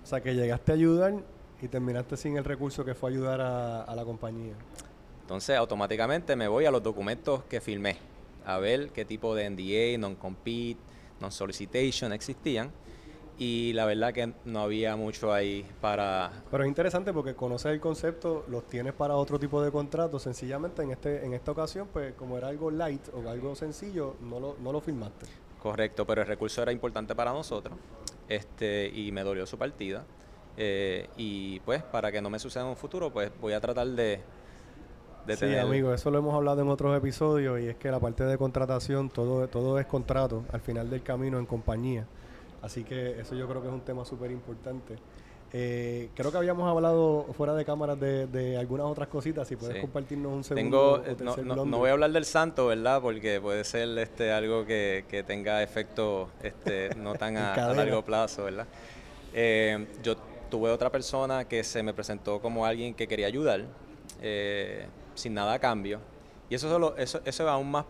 O 0.04 0.06
sea, 0.06 0.22
que 0.22 0.36
llegaste 0.36 0.72
a 0.72 0.76
ayudar 0.76 1.14
y 1.62 1.68
terminaste 1.68 2.18
sin 2.18 2.38
el 2.38 2.44
recurso 2.44 2.84
que 2.84 2.94
fue 2.94 3.12
ayudar 3.12 3.42
a, 3.42 3.96
la 3.96 4.04
compañía. 4.04 4.54
Entonces, 5.22 5.58
automáticamente 5.58 6.36
me 6.36 6.48
voy 6.48 6.66
a 6.66 6.72
los 6.72 6.84
documentos 6.84 7.44
que 7.46 7.62
firmé, 7.62 7.98
a 8.46 8.58
ver 8.60 8.90
qué 8.90 9.06
tipo 9.06 9.34
de 9.34 9.50
NDA, 9.50 9.98
non-compete, 9.98 10.80
non-solicitation 11.20 12.14
existían 12.14 12.72
y 13.38 13.74
la 13.74 13.86
verdad 13.86 14.14
que 14.14 14.34
no 14.46 14.62
había 14.62 14.96
mucho 14.96 15.34
ahí 15.34 15.66
para... 15.82 16.32
Pero 16.52 16.64
es 16.64 16.68
interesante 16.68 17.12
porque 17.12 17.34
conoces 17.34 17.72
el 17.72 17.80
concepto, 17.80 18.46
los 18.48 18.66
tienes 18.68 18.94
para 18.94 19.16
otro 19.16 19.40
tipo 19.40 19.62
de 19.62 19.72
contratos, 19.72 20.24
sencillamente 20.24 20.84
en 20.84 20.92
este 20.92 21.26
en 21.26 21.34
esta 21.34 21.52
ocasión, 21.52 21.90
pues 21.92 22.14
como 22.14 22.38
era 22.38 22.48
algo 22.48 22.72
light 22.72 23.02
o 23.14 23.28
algo 23.30 23.56
sencillo, 23.56 24.16
no 24.22 24.40
lo, 24.40 24.56
no 24.62 24.72
lo 24.72 24.80
firmaste. 24.80 25.26
Correcto, 25.62 26.06
pero 26.06 26.22
el 26.22 26.28
recurso 26.28 26.62
era 26.62 26.72
importante 26.72 27.16
para 27.16 27.34
nosotros 27.34 27.78
este 28.28 28.88
y 28.94 29.12
me 29.12 29.24
dolió 29.24 29.46
su 29.46 29.58
partida. 29.58 30.06
Eh, 30.58 31.10
y 31.18 31.60
pues 31.62 31.84
para 31.84 32.12
que 32.12 32.22
no 32.22 32.30
me 32.30 32.40
suceda 32.40 32.64
en 32.64 32.70
un 32.70 32.78
futuro, 32.78 33.12
pues 33.12 33.32
voy 33.42 33.54
a 33.54 33.60
tratar 33.60 33.88
de... 33.88 34.22
de 35.26 35.36
sí, 35.36 35.56
amigo, 35.56 35.94
eso 35.94 36.12
lo 36.12 36.20
hemos 36.20 36.34
hablado 36.34 36.62
en 36.62 36.70
otros 36.70 36.98
episodios 36.98 37.60
y 37.62 37.68
es 37.68 37.76
que 37.76 37.92
la 37.92 38.00
parte 38.00 38.24
de 38.24 38.38
contratación, 38.38 39.10
todo, 39.10 39.48
todo 39.48 39.80
es 39.80 39.86
contrato 39.86 40.46
al 40.52 40.62
final 40.62 40.90
del 40.90 41.04
camino 41.04 41.40
en 41.40 41.46
compañía. 41.46 42.06
Así 42.62 42.84
que 42.84 43.20
eso 43.20 43.36
yo 43.36 43.48
creo 43.48 43.62
que 43.62 43.68
es 43.68 43.74
un 43.74 43.82
tema 43.82 44.06
súper 44.06 44.32
importante. 44.32 44.96
Eh, 45.58 46.10
creo 46.16 46.32
que 46.32 46.38
habíamos 46.38 46.70
hablado 46.70 47.28
fuera 47.38 47.54
de 47.54 47.64
cámaras 47.64 47.98
de, 47.98 48.58
algunas 48.60 48.88
otras 48.88 49.08
cositas. 49.08 49.48
Si 49.48 49.56
puedes 49.56 49.80
compartirnos 49.80 50.34
un 50.34 50.44
segundo. 50.44 51.02
Tengo, 51.02 51.36
no, 51.44 51.66
no, 51.66 51.78
voy 51.78 51.90
a 51.90 51.94
hablar 51.94 52.12
del 52.12 52.26
santo, 52.26 52.68
¿verdad? 52.68 53.02
Porque 53.02 53.40
puede 53.40 53.64
ser 53.64 53.98
este 54.00 54.34
algo 54.34 54.66
que, 54.66 55.24
tenga 55.26 55.64
efecto 55.64 56.30
este, 56.44 56.90
no 56.96 57.16
tan 57.16 57.38
a, 57.38 57.74
largo 57.74 58.04
plazo, 58.04 58.46
¿verdad? 58.46 58.68
Eh, 59.34 59.88
yo 60.04 60.16
tuve 60.50 60.70
otra 60.72 60.92
persona 60.92 61.48
que 61.48 61.64
se 61.64 61.84
me 61.84 61.94
presentó 61.94 62.42
como 62.42 62.66
alguien 62.66 62.94
que 62.94 63.08
quería 63.08 63.28
ayudar, 63.28 63.66
eh, 64.22 64.88
sin 65.14 65.34
nada 65.34 65.54
a 65.54 65.60
cambio. 65.60 66.00
Y 66.50 66.56
eso, 66.56 66.70
solo, 66.70 66.96
eso, 66.98 67.22
eso 67.26 67.44
es 67.44 67.50
aún 67.50 67.72
más 67.72 67.86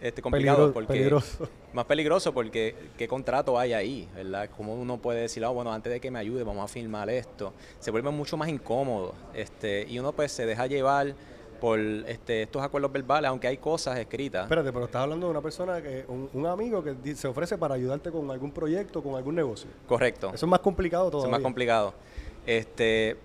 este, 0.00 0.22
complicado 0.22 0.72
porque 0.72 0.92
peligroso. 0.92 1.48
más 1.72 1.84
peligroso 1.84 2.32
porque 2.32 2.74
qué 2.96 3.08
contrato 3.08 3.58
hay 3.58 3.72
ahí, 3.72 4.08
¿verdad? 4.14 4.48
Cómo 4.56 4.74
uno 4.74 4.98
puede 4.98 5.22
decir, 5.22 5.44
ah, 5.44 5.48
bueno, 5.48 5.72
antes 5.72 5.92
de 5.92 6.00
que 6.00 6.10
me 6.10 6.18
ayude 6.18 6.44
vamos 6.44 6.64
a 6.64 6.68
firmar 6.68 7.10
esto. 7.10 7.52
Se 7.80 7.90
vuelve 7.90 8.10
mucho 8.10 8.36
más 8.36 8.48
incómodo, 8.48 9.14
este, 9.34 9.86
y 9.88 9.98
uno 9.98 10.12
pues 10.12 10.30
se 10.32 10.46
deja 10.46 10.66
llevar 10.66 11.14
por 11.60 11.78
este, 11.78 12.42
estos 12.42 12.62
acuerdos 12.62 12.92
verbales, 12.92 13.28
aunque 13.28 13.48
hay 13.48 13.58
cosas 13.58 13.98
escritas. 13.98 14.44
Espérate, 14.44 14.72
pero 14.72 14.84
estás 14.84 15.02
hablando 15.02 15.26
de 15.26 15.30
una 15.30 15.40
persona, 15.40 15.82
que 15.82 16.04
un, 16.08 16.46
amigo 16.46 16.82
que 16.82 17.14
se 17.14 17.28
ofrece 17.28 17.58
para 17.58 17.74
ayudarte 17.74 18.10
con 18.10 18.30
algún 18.30 18.52
proyecto, 18.52 19.02
con 19.02 19.16
algún 19.16 19.34
negocio. 19.34 19.68
Correcto. 19.86 20.28
Eso 20.34 20.46
es 20.46 20.50
más 20.50 20.60
complicado 20.60 21.10
todavía. 21.10 21.28
Eso 21.28 21.36
es 21.36 21.40
más 21.40 21.42
complicado. 21.42 21.94
Este, 22.46 23.16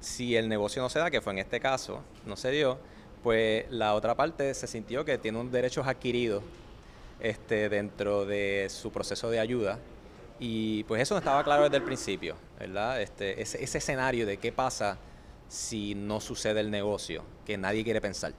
si 0.00 0.36
el 0.36 0.48
negocio 0.48 0.82
no 0.82 0.88
se 0.88 0.98
da, 0.98 1.10
que 1.10 1.20
fue 1.20 1.32
en 1.32 1.40
este 1.40 1.60
caso, 1.60 2.00
no 2.26 2.36
se 2.36 2.50
dio, 2.50 2.78
pues 3.22 3.70
la 3.70 3.94
otra 3.94 4.14
parte 4.14 4.54
se 4.54 4.66
sintió 4.66 5.04
que 5.04 5.18
tiene 5.18 5.38
un 5.38 5.50
derechos 5.50 5.86
adquiridos 5.86 6.42
este, 7.20 7.68
dentro 7.68 8.24
de 8.24 8.66
su 8.70 8.90
proceso 8.90 9.30
de 9.30 9.40
ayuda. 9.40 9.78
Y 10.40 10.84
pues 10.84 11.02
eso 11.02 11.14
no 11.14 11.18
estaba 11.18 11.42
claro 11.42 11.64
desde 11.64 11.78
el 11.78 11.82
principio, 11.82 12.36
¿verdad? 12.60 13.02
Este, 13.02 13.42
ese, 13.42 13.62
ese 13.62 13.78
escenario 13.78 14.24
de 14.24 14.36
qué 14.36 14.52
pasa 14.52 14.96
si 15.48 15.94
no 15.94 16.20
sucede 16.20 16.60
el 16.60 16.70
negocio, 16.70 17.24
que 17.44 17.56
nadie 17.56 17.82
quiere 17.82 18.00
pensar. 18.00 18.34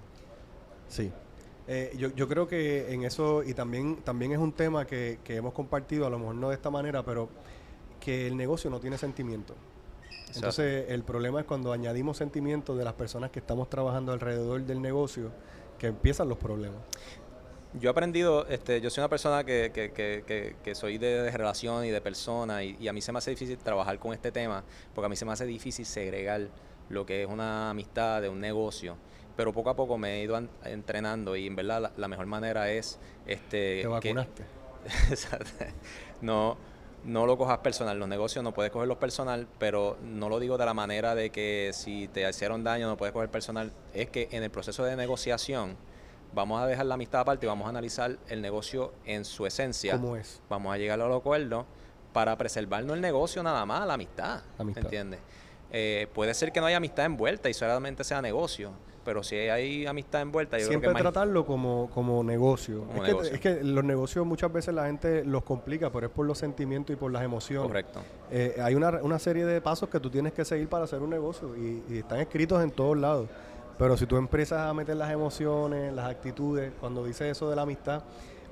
Sí. 0.87 1.11
Eh, 1.67 1.93
yo, 1.97 2.09
yo 2.15 2.27
creo 2.27 2.47
que 2.47 2.93
en 2.93 3.03
eso, 3.03 3.43
y 3.43 3.53
también, 3.53 3.97
también 3.97 4.31
es 4.31 4.39
un 4.39 4.53
tema 4.53 4.85
que, 4.87 5.19
que 5.23 5.35
hemos 5.35 5.53
compartido, 5.53 6.07
a 6.07 6.09
lo 6.09 6.17
mejor 6.17 6.35
no 6.35 6.49
de 6.49 6.55
esta 6.55 6.69
manera, 6.69 7.03
pero 7.03 7.29
que 7.99 8.27
el 8.27 8.37
negocio 8.37 8.69
no 8.69 8.79
tiene 8.79 8.97
sentimiento. 8.97 9.55
Entonces, 10.35 10.85
el 10.89 11.03
problema 11.03 11.39
es 11.39 11.45
cuando 11.45 11.71
añadimos 11.71 12.17
sentimientos 12.17 12.77
de 12.77 12.83
las 12.83 12.93
personas 12.93 13.31
que 13.31 13.39
estamos 13.39 13.69
trabajando 13.69 14.11
alrededor 14.11 14.63
del 14.63 14.81
negocio, 14.81 15.31
que 15.77 15.87
empiezan 15.87 16.29
los 16.29 16.37
problemas. 16.37 16.79
Yo 17.73 17.89
he 17.89 17.91
aprendido, 17.91 18.47
este, 18.47 18.81
yo 18.81 18.89
soy 18.89 19.01
una 19.01 19.09
persona 19.09 19.43
que, 19.43 19.71
que, 19.73 19.91
que, 19.91 20.55
que 20.63 20.75
soy 20.75 20.97
de, 20.97 21.29
relación 21.31 21.85
y 21.85 21.89
de 21.89 22.01
persona 22.01 22.63
y, 22.63 22.75
y, 22.79 22.87
a 22.87 22.93
mí 22.93 23.01
se 23.01 23.11
me 23.11 23.19
hace 23.19 23.29
difícil 23.29 23.57
trabajar 23.59 23.99
con 23.99 24.11
este 24.11 24.31
tema 24.31 24.63
porque 24.95 25.05
a 25.05 25.09
mí 25.09 25.15
se 25.15 25.23
me 25.23 25.33
hace 25.33 25.45
difícil 25.45 25.85
segregar 25.85 26.49
lo 26.89 27.05
que 27.05 27.23
es 27.23 27.29
una 27.29 27.69
amistad 27.69 28.21
de 28.21 28.29
un 28.29 28.39
negocio. 28.39 28.97
Pero 29.35 29.53
poco 29.53 29.69
a 29.69 29.75
poco 29.75 29.97
me 29.97 30.15
he 30.15 30.23
ido 30.23 30.37
entrenando 30.65 31.35
y 31.35 31.47
en 31.47 31.55
verdad 31.55 31.81
la, 31.81 31.91
la 31.95 32.07
mejor 32.07 32.25
manera 32.25 32.71
es... 32.71 32.99
Este, 33.25 33.81
¿Te 33.81 33.87
vacunaste? 33.87 34.43
no, 36.21 36.57
no 37.05 37.25
lo 37.25 37.37
cojas 37.37 37.59
personal. 37.59 37.97
Los 37.97 38.09
negocios 38.09 38.43
no 38.43 38.53
puedes 38.53 38.71
cogerlos 38.71 38.97
personal, 38.97 39.47
pero 39.57 39.97
no 40.03 40.29
lo 40.29 40.39
digo 40.39 40.57
de 40.57 40.65
la 40.65 40.73
manera 40.73 41.15
de 41.15 41.29
que 41.29 41.71
si 41.73 42.07
te 42.09 42.27
hicieron 42.27 42.63
daño 42.63 42.87
no 42.87 42.97
puedes 42.97 43.13
coger 43.13 43.29
personal. 43.29 43.71
Es 43.93 44.09
que 44.09 44.27
en 44.31 44.43
el 44.43 44.49
proceso 44.49 44.83
de 44.83 44.95
negociación 44.95 45.77
vamos 46.33 46.61
a 46.61 46.67
dejar 46.67 46.85
la 46.85 46.95
amistad 46.95 47.21
aparte 47.21 47.45
y 47.45 47.49
vamos 47.49 47.65
a 47.65 47.69
analizar 47.69 48.17
el 48.27 48.41
negocio 48.41 48.93
en 49.05 49.25
su 49.25 49.45
esencia. 49.45 49.93
¿Cómo 49.93 50.15
es? 50.15 50.41
Vamos 50.49 50.73
a 50.73 50.77
llegar 50.77 50.99
a 50.99 51.07
los 51.07 51.19
acuerdos 51.19 51.65
para 52.13 52.37
preservarnos 52.37 52.95
el 52.95 53.01
negocio 53.01 53.43
nada 53.43 53.65
más, 53.65 53.85
la 53.87 53.93
amistad. 53.93 54.41
amistad. 54.57 54.83
¿Entiendes? 54.83 55.19
Eh, 55.71 56.07
puede 56.13 56.33
ser 56.33 56.51
que 56.51 56.59
no 56.59 56.65
haya 56.65 56.77
amistad 56.77 57.05
envuelta 57.05 57.49
y 57.49 57.53
solamente 57.53 58.03
sea 58.03 58.21
negocio, 58.21 58.71
pero 59.05 59.23
si 59.23 59.35
hay 59.35 59.85
amistad 59.85 60.21
envuelta, 60.21 60.57
yo 60.57 60.67
Siempre 60.67 60.89
creo 60.89 60.97
que 60.97 61.01
tratarlo 61.01 61.45
como, 61.45 61.89
como 61.93 62.23
negocio. 62.23 62.85
Como 62.85 63.03
es, 63.03 63.09
negocio. 63.09 63.29
Que, 63.29 63.35
es 63.35 63.41
que 63.57 63.63
los 63.63 63.83
negocios 63.83 64.25
muchas 64.25 64.51
veces 64.51 64.73
la 64.73 64.85
gente 64.85 65.23
los 65.23 65.43
complica, 65.43 65.91
pero 65.91 66.07
es 66.07 66.13
por 66.13 66.25
los 66.25 66.37
sentimientos 66.37 66.93
y 66.93 66.97
por 66.97 67.11
las 67.11 67.23
emociones. 67.23 67.67
Correcto. 67.67 68.01
Eh, 68.31 68.57
hay 68.61 68.75
una, 68.75 68.89
una, 69.01 69.19
serie 69.19 69.45
de 69.45 69.61
pasos 69.61 69.89
que 69.89 69.99
tú 69.99 70.09
tienes 70.09 70.33
que 70.33 70.43
seguir 70.43 70.67
para 70.67 70.83
hacer 70.83 71.01
un 71.01 71.09
negocio 71.09 71.55
y, 71.55 71.83
y 71.89 71.97
están 71.99 72.19
escritos 72.19 72.63
en 72.63 72.71
todos 72.71 72.97
lados. 72.97 73.29
Pero 73.77 73.95
si 73.95 74.05
tú 74.05 74.17
empiezas 74.17 74.59
a 74.59 74.73
meter 74.73 74.97
las 74.97 75.11
emociones, 75.11 75.93
las 75.93 76.07
actitudes, 76.07 76.73
cuando 76.79 77.05
dices 77.05 77.31
eso 77.31 77.49
de 77.49 77.55
la 77.55 77.61
amistad, 77.61 78.03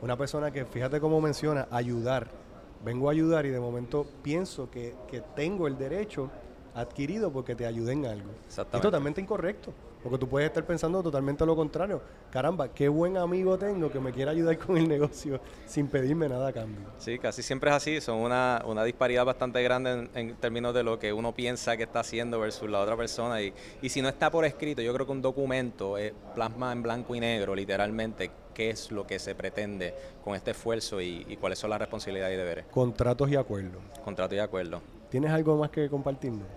una 0.02 0.16
persona 0.16 0.52
que, 0.52 0.66
fíjate 0.66 1.02
cómo 1.02 1.20
menciona, 1.20 1.68
ayudar, 1.70 2.30
vengo 2.86 3.10
a 3.10 3.12
ayudar 3.12 3.46
y 3.46 3.50
de 3.50 3.60
momento 3.60 4.08
pienso 4.24 4.72
que, 4.72 4.96
que 5.10 5.22
tengo 5.36 5.68
el 5.68 5.78
derecho 5.78 6.32
adquirido 6.78 7.32
porque 7.32 7.56
te 7.56 7.66
ayudé 7.66 7.94
en 7.94 8.06
algo. 8.06 8.30
Exactamente. 8.46 8.78
Es 8.78 8.82
totalmente 8.82 9.22
incorrecto. 9.22 9.74
Porque 10.04 10.20
tú 10.20 10.30
puedes 10.30 10.48
estar 10.48 10.64
pensando 10.64 11.02
totalmente 11.02 11.46
lo 11.46 11.56
contrario. 11.56 12.02
Caramba, 12.32 12.70
qué 12.70 12.88
buen 12.88 13.18
amigo 13.18 13.58
tengo 13.58 13.92
que 13.92 14.00
me 14.00 14.14
quiera 14.14 14.32
ayudar 14.32 14.58
con 14.58 14.78
el 14.78 14.88
negocio 14.88 15.42
sin 15.66 15.88
pedirme 15.88 16.30
nada 16.30 16.50
a 16.50 16.54
cambio. 16.54 16.88
Sí, 17.00 17.18
casi 17.18 17.42
siempre 17.42 17.72
es 17.72 17.76
así. 17.76 18.00
Son 18.00 18.20
una, 18.20 18.62
una 18.66 18.84
disparidad 18.84 19.26
bastante 19.26 19.62
grande 19.64 19.92
en, 19.92 20.10
en, 20.14 20.36
términos 20.36 20.74
de 20.74 20.84
lo 20.84 21.00
que 21.00 21.12
uno 21.12 21.34
piensa 21.34 21.76
que 21.76 21.84
está 21.84 22.02
haciendo 22.02 22.40
versus 22.40 22.70
la 22.70 22.80
otra 22.80 22.96
persona. 22.96 23.42
Y, 23.42 23.54
y 23.82 23.90
si 23.90 24.02
no 24.02 24.08
está 24.08 24.30
por 24.30 24.46
escrito, 24.46 24.82
yo 24.82 24.94
creo 24.94 25.06
que 25.06 25.12
un 25.12 25.22
documento 25.22 25.96
plasma 26.36 26.72
en 26.72 26.84
blanco 26.84 27.16
y 27.16 27.20
negro, 27.20 27.56
literalmente, 27.56 28.30
qué 28.58 28.72
es 28.72 28.90
lo 28.92 29.06
que 29.06 29.20
se 29.20 29.36
pretende 29.36 29.94
con 30.24 30.34
este 30.34 30.50
esfuerzo 30.50 31.00
y, 31.00 31.24
y 31.30 31.38
cuáles 31.38 31.60
son 31.60 31.70
las 31.70 31.78
responsabilidades 31.78 32.34
y 32.34 32.38
deberes. 32.40 32.66
Contratos 32.72 33.30
y 33.30 33.36
acuerdos. 33.36 33.84
Contratos 34.04 34.36
y 34.36 34.40
acuerdos. 34.40 34.82
¿Tienes 35.12 35.30
algo 35.30 35.56
más 35.58 35.70
que 35.70 35.88
compartirnos? 35.88 36.48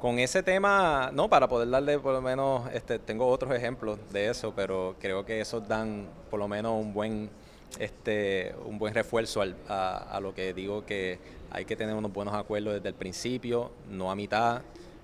Con 0.00 0.18
ese 0.18 0.42
tema, 0.42 1.10
no, 1.14 1.30
para 1.30 1.46
poder 1.46 1.70
darle 1.70 2.00
por 2.00 2.12
lo 2.12 2.20
menos, 2.20 2.68
este, 2.74 2.98
tengo 2.98 3.28
otros 3.28 3.54
ejemplos 3.54 4.00
de 4.12 4.30
eso, 4.30 4.52
pero 4.56 4.96
creo 4.98 5.24
que 5.24 5.40
esos 5.40 5.66
dan 5.68 6.08
por 6.28 6.40
lo 6.40 6.48
menos 6.48 6.72
un 6.72 6.92
buen, 6.92 7.30
este, 7.78 8.52
un 8.66 8.76
buen 8.76 8.92
refuerzo 8.92 9.40
al, 9.40 9.54
a, 9.68 10.16
a, 10.16 10.18
lo 10.18 10.34
que 10.34 10.52
digo 10.54 10.84
que 10.84 11.20
hay 11.52 11.64
que 11.66 11.76
tener 11.76 11.94
unos 11.94 12.12
buenos 12.12 12.34
acuerdos 12.34 12.74
desde 12.74 12.88
el 12.88 12.96
principio, 12.96 13.70
no 13.88 14.10
a 14.10 14.16
mitad. 14.16 14.62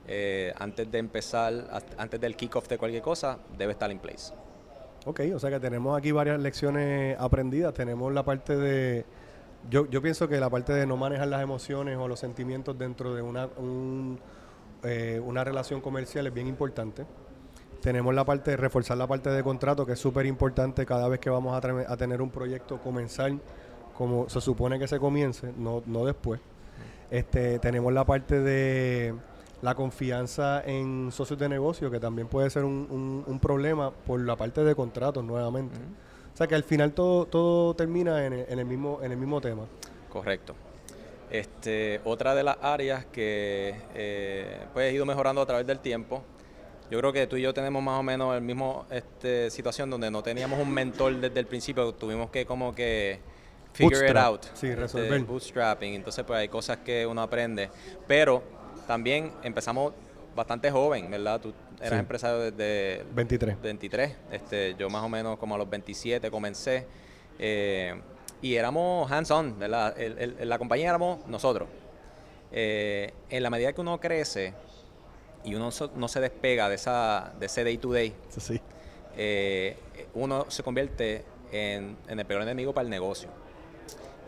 Eh, 0.09 0.52
antes 0.59 0.90
de 0.90 0.99
empezar, 0.99 1.80
antes 1.97 2.21
del 2.21 2.35
kickoff 2.35 2.66
de 2.66 2.76
cualquier 2.76 3.02
cosa, 3.02 3.38
debe 3.57 3.71
estar 3.71 3.88
en 3.92 4.00
place. 4.00 4.35
Ok, 5.07 5.21
o 5.35 5.38
sea 5.38 5.50
que 5.50 5.61
tenemos 5.61 5.97
aquí 5.97 6.12
varias 6.12 6.40
lecciones 6.40 7.19
aprendidas. 7.19 7.73
Tenemos 7.73 8.12
la 8.12 8.23
parte 8.23 8.57
de, 8.57 9.07
yo, 9.69 9.87
pienso 10.02 10.28
que 10.28 10.38
la 10.38 10.50
parte 10.50 10.73
de 10.73 10.87
no 10.87 10.97
manejar 10.97 11.28
las 11.28 11.42
emociones 11.42 11.97
o 11.99 12.09
los 12.09 12.21
sentimientos 12.21 12.78
dentro 12.78 13.14
de 13.14 13.23
una, 13.23 13.49
un, 13.57 14.19
eh, 14.83 15.21
una 15.25 15.45
relación 15.45 15.80
comercial 15.80 16.26
es 16.26 16.35
bien 16.35 16.47
importante. 16.47 17.07
Tenemos 17.80 18.14
la 18.14 18.25
parte 18.25 18.50
de 18.52 18.57
reforzar 18.59 18.99
la 18.99 19.07
parte 19.07 19.30
de 19.30 19.42
contrato, 19.42 19.87
que 19.87 19.92
es 19.92 19.99
súper 19.99 20.26
importante 20.26 20.85
cada 20.85 21.09
vez 21.09 21.19
que 21.19 21.30
vamos 21.30 21.54
a, 21.54 21.92
a, 21.92 21.97
tener 21.97 22.21
un 22.21 22.30
proyecto 22.30 22.78
comenzar 22.78 23.33
como 23.97 24.28
se 24.28 24.40
supone 24.40 24.78
que 24.78 24.87
se 24.87 24.99
comience, 24.99 25.52
no, 25.57 25.83
no 25.87 26.04
después. 26.04 26.40
Este, 27.11 27.59
tenemos 27.59 27.92
la 27.92 28.04
parte 28.04 28.40
de 28.40 29.14
la 29.62 29.75
confianza 29.75 30.62
en 30.64 31.11
socios 31.12 31.38
de 31.38 31.49
negocio, 31.49 31.90
que 31.90 32.00
también 32.00 32.29
puede 32.29 32.49
ser 32.50 32.64
un, 32.64 32.87
un, 32.90 33.25
un 33.26 33.38
problema 33.40 33.90
por 33.90 34.21
la 34.21 34.37
parte 34.37 34.64
de 34.64 34.75
contratos 34.75 35.23
nuevamente. 35.25 35.79
Uh 35.79 35.83
-huh. 35.83 36.33
O 36.35 36.37
sea 36.37 36.47
que 36.47 36.55
al 36.55 36.64
final 36.64 36.93
todo, 36.93 37.26
todo 37.26 37.75
termina 37.75 38.25
en 38.25 38.33
el, 38.33 38.47
en 38.49 38.59
el, 38.59 38.64
mismo, 38.64 39.00
en 39.02 39.12
el 39.12 39.19
mismo 39.19 39.40
tema. 39.40 39.64
Correcto. 40.09 40.55
Este, 41.31 42.00
otra 42.05 42.35
de 42.35 42.43
las 42.43 42.57
áreas 42.62 43.05
que 43.07 43.75
eh, 43.95 44.59
pues 44.73 44.90
he 44.90 44.95
ido 44.95 45.05
mejorando 45.07 45.40
a 45.43 45.47
través 45.47 45.67
del 45.67 45.79
tiempo, 45.79 46.23
yo 46.90 46.99
creo 46.99 47.12
que 47.12 47.26
tú 47.29 47.37
y 47.37 47.43
yo 47.43 47.52
tenemos 47.55 47.83
más 47.83 48.00
o 48.00 48.02
menos 48.02 48.35
el 48.35 48.40
mismo 48.43 48.85
este, 48.90 49.49
situación 49.50 49.90
donde 49.90 50.11
no 50.11 50.23
teníamos 50.23 50.59
un 50.59 50.73
mentor 50.73 51.21
desde 51.21 51.38
el 51.38 51.47
principio, 51.47 51.93
tuvimos 51.95 52.31
que 52.31 52.47
como 52.47 52.75
que 52.75 53.21
figure 53.75 53.97
Bootstrap. 53.97 54.11
it 54.11 54.17
out, 54.17 54.45
sí, 54.55 54.75
resolver. 54.75 55.12
Este, 55.12 55.25
bootstrapping, 55.25 55.95
entonces 55.95 56.25
pues 56.25 56.38
hay 56.40 56.49
cosas 56.49 56.79
que 56.79 57.07
uno 57.07 57.23
aprende, 57.23 57.71
pero 58.09 58.43
también 58.94 59.30
empezamos 59.44 59.92
bastante 60.35 60.68
joven, 60.68 61.09
¿verdad? 61.09 61.40
Tú 61.40 61.54
eras 61.78 61.90
Sí. 61.90 61.94
empresario 62.00 62.50
desde 62.50 63.04
23. 63.14 63.62
23, 63.62 64.16
este, 64.32 64.75
yo 64.76 64.90
más 64.90 65.04
o 65.04 65.09
menos 65.09 65.38
como 65.38 65.54
a 65.54 65.59
los 65.59 65.70
27 65.70 66.28
comencé. 66.28 66.87
eh, 67.38 67.94
y 68.42 68.56
éramos 68.56 69.09
hands-on, 69.12 69.59
¿verdad? 69.61 69.94
El, 69.97 70.18
el, 70.40 70.49
la 70.49 70.59
compañía 70.59 70.88
éramos 70.88 71.25
nosotros. 71.28 71.68
Eh, 72.50 73.12
en 73.28 73.42
la 73.44 73.50
medida 73.50 73.73
que 73.73 73.80
uno 73.80 74.00
crece 74.00 74.54
y 75.44 75.54
uno 75.54 75.70
so, 75.70 75.92
no 75.94 76.09
se 76.09 76.18
despega 76.20 76.68
de, 76.68 76.75
esa, 76.75 77.32
de 77.38 77.47
ese 77.47 77.62
day-to-day, 77.62 78.12
Sí, 78.30 78.40
sí. 78.40 78.61
eh, 79.16 79.76
uno 80.14 80.47
se 80.50 80.62
convierte 80.64 81.25
en, 81.52 81.97
en, 82.09 82.18
el 82.18 82.26
peor 82.26 82.42
enemigo 82.42 82.73
para 82.75 82.85
el 82.85 82.90
negocio. 82.90 83.28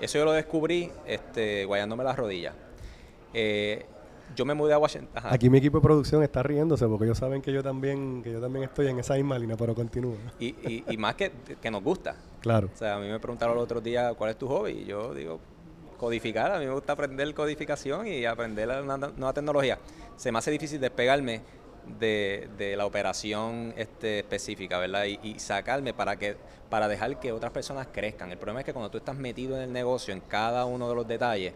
Eso 0.00 0.18
yo 0.18 0.24
lo 0.24 0.32
descubrí 0.32 0.92
este, 1.06 1.64
guayándome 1.64 2.04
las 2.04 2.16
rodillas. 2.16 2.54
Eh, 3.34 3.86
yo 4.34 4.44
me 4.44 4.54
mudé 4.54 4.72
a 4.72 4.78
Washington. 4.78 5.10
Ajá. 5.14 5.34
Aquí 5.34 5.48
mi 5.50 5.58
equipo 5.58 5.78
de 5.78 5.82
producción 5.82 6.22
está 6.22 6.42
riéndose 6.42 6.86
porque 6.86 7.04
ellos 7.04 7.18
saben 7.18 7.42
que 7.42 7.52
yo 7.52 7.62
también, 7.62 8.22
que 8.22 8.32
yo 8.32 8.40
también 8.40 8.64
estoy 8.64 8.88
en 8.88 8.98
esa 8.98 9.14
misma 9.14 9.38
línea, 9.38 9.56
pero 9.56 9.74
continúa. 9.74 10.16
Y, 10.38 10.46
y, 10.46 10.84
y 10.88 10.96
más 10.96 11.14
que, 11.14 11.32
que 11.60 11.70
nos 11.70 11.82
gusta. 11.82 12.16
Claro. 12.40 12.68
O 12.72 12.76
sea, 12.76 12.96
a 12.96 12.98
mí 12.98 13.08
me 13.08 13.20
preguntaron 13.20 13.56
el 13.56 13.62
otro 13.62 13.80
día 13.80 14.14
cuál 14.14 14.30
es 14.30 14.36
tu 14.36 14.48
hobby 14.48 14.72
y 14.72 14.84
yo 14.84 15.14
digo 15.14 15.40
codificar. 15.96 16.52
A 16.52 16.58
mí 16.58 16.66
me 16.66 16.72
gusta 16.72 16.94
aprender 16.94 17.32
codificación 17.32 18.06
y 18.08 18.24
aprender 18.24 18.68
una 18.82 18.96
nueva 18.96 19.32
tecnología. 19.32 19.78
Se 20.16 20.32
me 20.32 20.38
hace 20.38 20.50
difícil 20.50 20.80
despegarme 20.80 21.42
de, 21.98 22.48
de 22.58 22.76
la 22.76 22.86
operación 22.86 23.72
este, 23.76 24.20
específica, 24.20 24.78
¿verdad? 24.78 25.04
Y, 25.04 25.20
y, 25.22 25.38
sacarme 25.38 25.94
para 25.94 26.16
que 26.16 26.36
para 26.68 26.88
dejar 26.88 27.20
que 27.20 27.32
otras 27.32 27.52
personas 27.52 27.88
crezcan. 27.92 28.32
El 28.32 28.38
problema 28.38 28.60
es 28.60 28.66
que 28.66 28.72
cuando 28.72 28.90
tú 28.90 28.96
estás 28.96 29.14
metido 29.14 29.56
en 29.56 29.62
el 29.62 29.72
negocio, 29.72 30.14
en 30.14 30.20
cada 30.20 30.64
uno 30.64 30.88
de 30.88 30.94
los 30.94 31.06
detalles, 31.06 31.52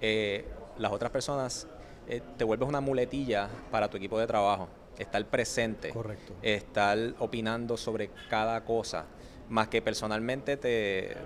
eh, 0.00 0.44
las 0.78 0.92
otras 0.92 1.10
personas 1.10 1.66
eh, 2.08 2.20
te 2.36 2.44
vuelves 2.44 2.68
una 2.68 2.80
muletilla 2.80 3.48
para 3.70 3.88
tu 3.88 3.96
equipo 3.96 4.18
de 4.18 4.26
trabajo. 4.26 4.68
Estar 4.98 5.24
presente, 5.26 5.88
Correcto. 5.88 6.34
estar 6.42 6.98
opinando 7.18 7.76
sobre 7.76 8.10
cada 8.28 8.62
cosa, 8.64 9.06
más 9.48 9.68
que 9.68 9.80
personalmente 9.80 10.56
te, 10.56 11.16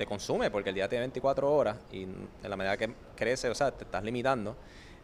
te 0.00 0.06
consume, 0.06 0.50
porque 0.50 0.70
el 0.70 0.76
día 0.76 0.88
tiene 0.88 1.02
24 1.02 1.52
horas 1.52 1.76
y 1.92 2.04
en 2.04 2.28
la 2.42 2.56
medida 2.56 2.74
que 2.78 2.90
crece, 3.14 3.50
o 3.50 3.54
sea, 3.54 3.70
te 3.70 3.84
estás 3.84 4.02
limitando, 4.02 4.56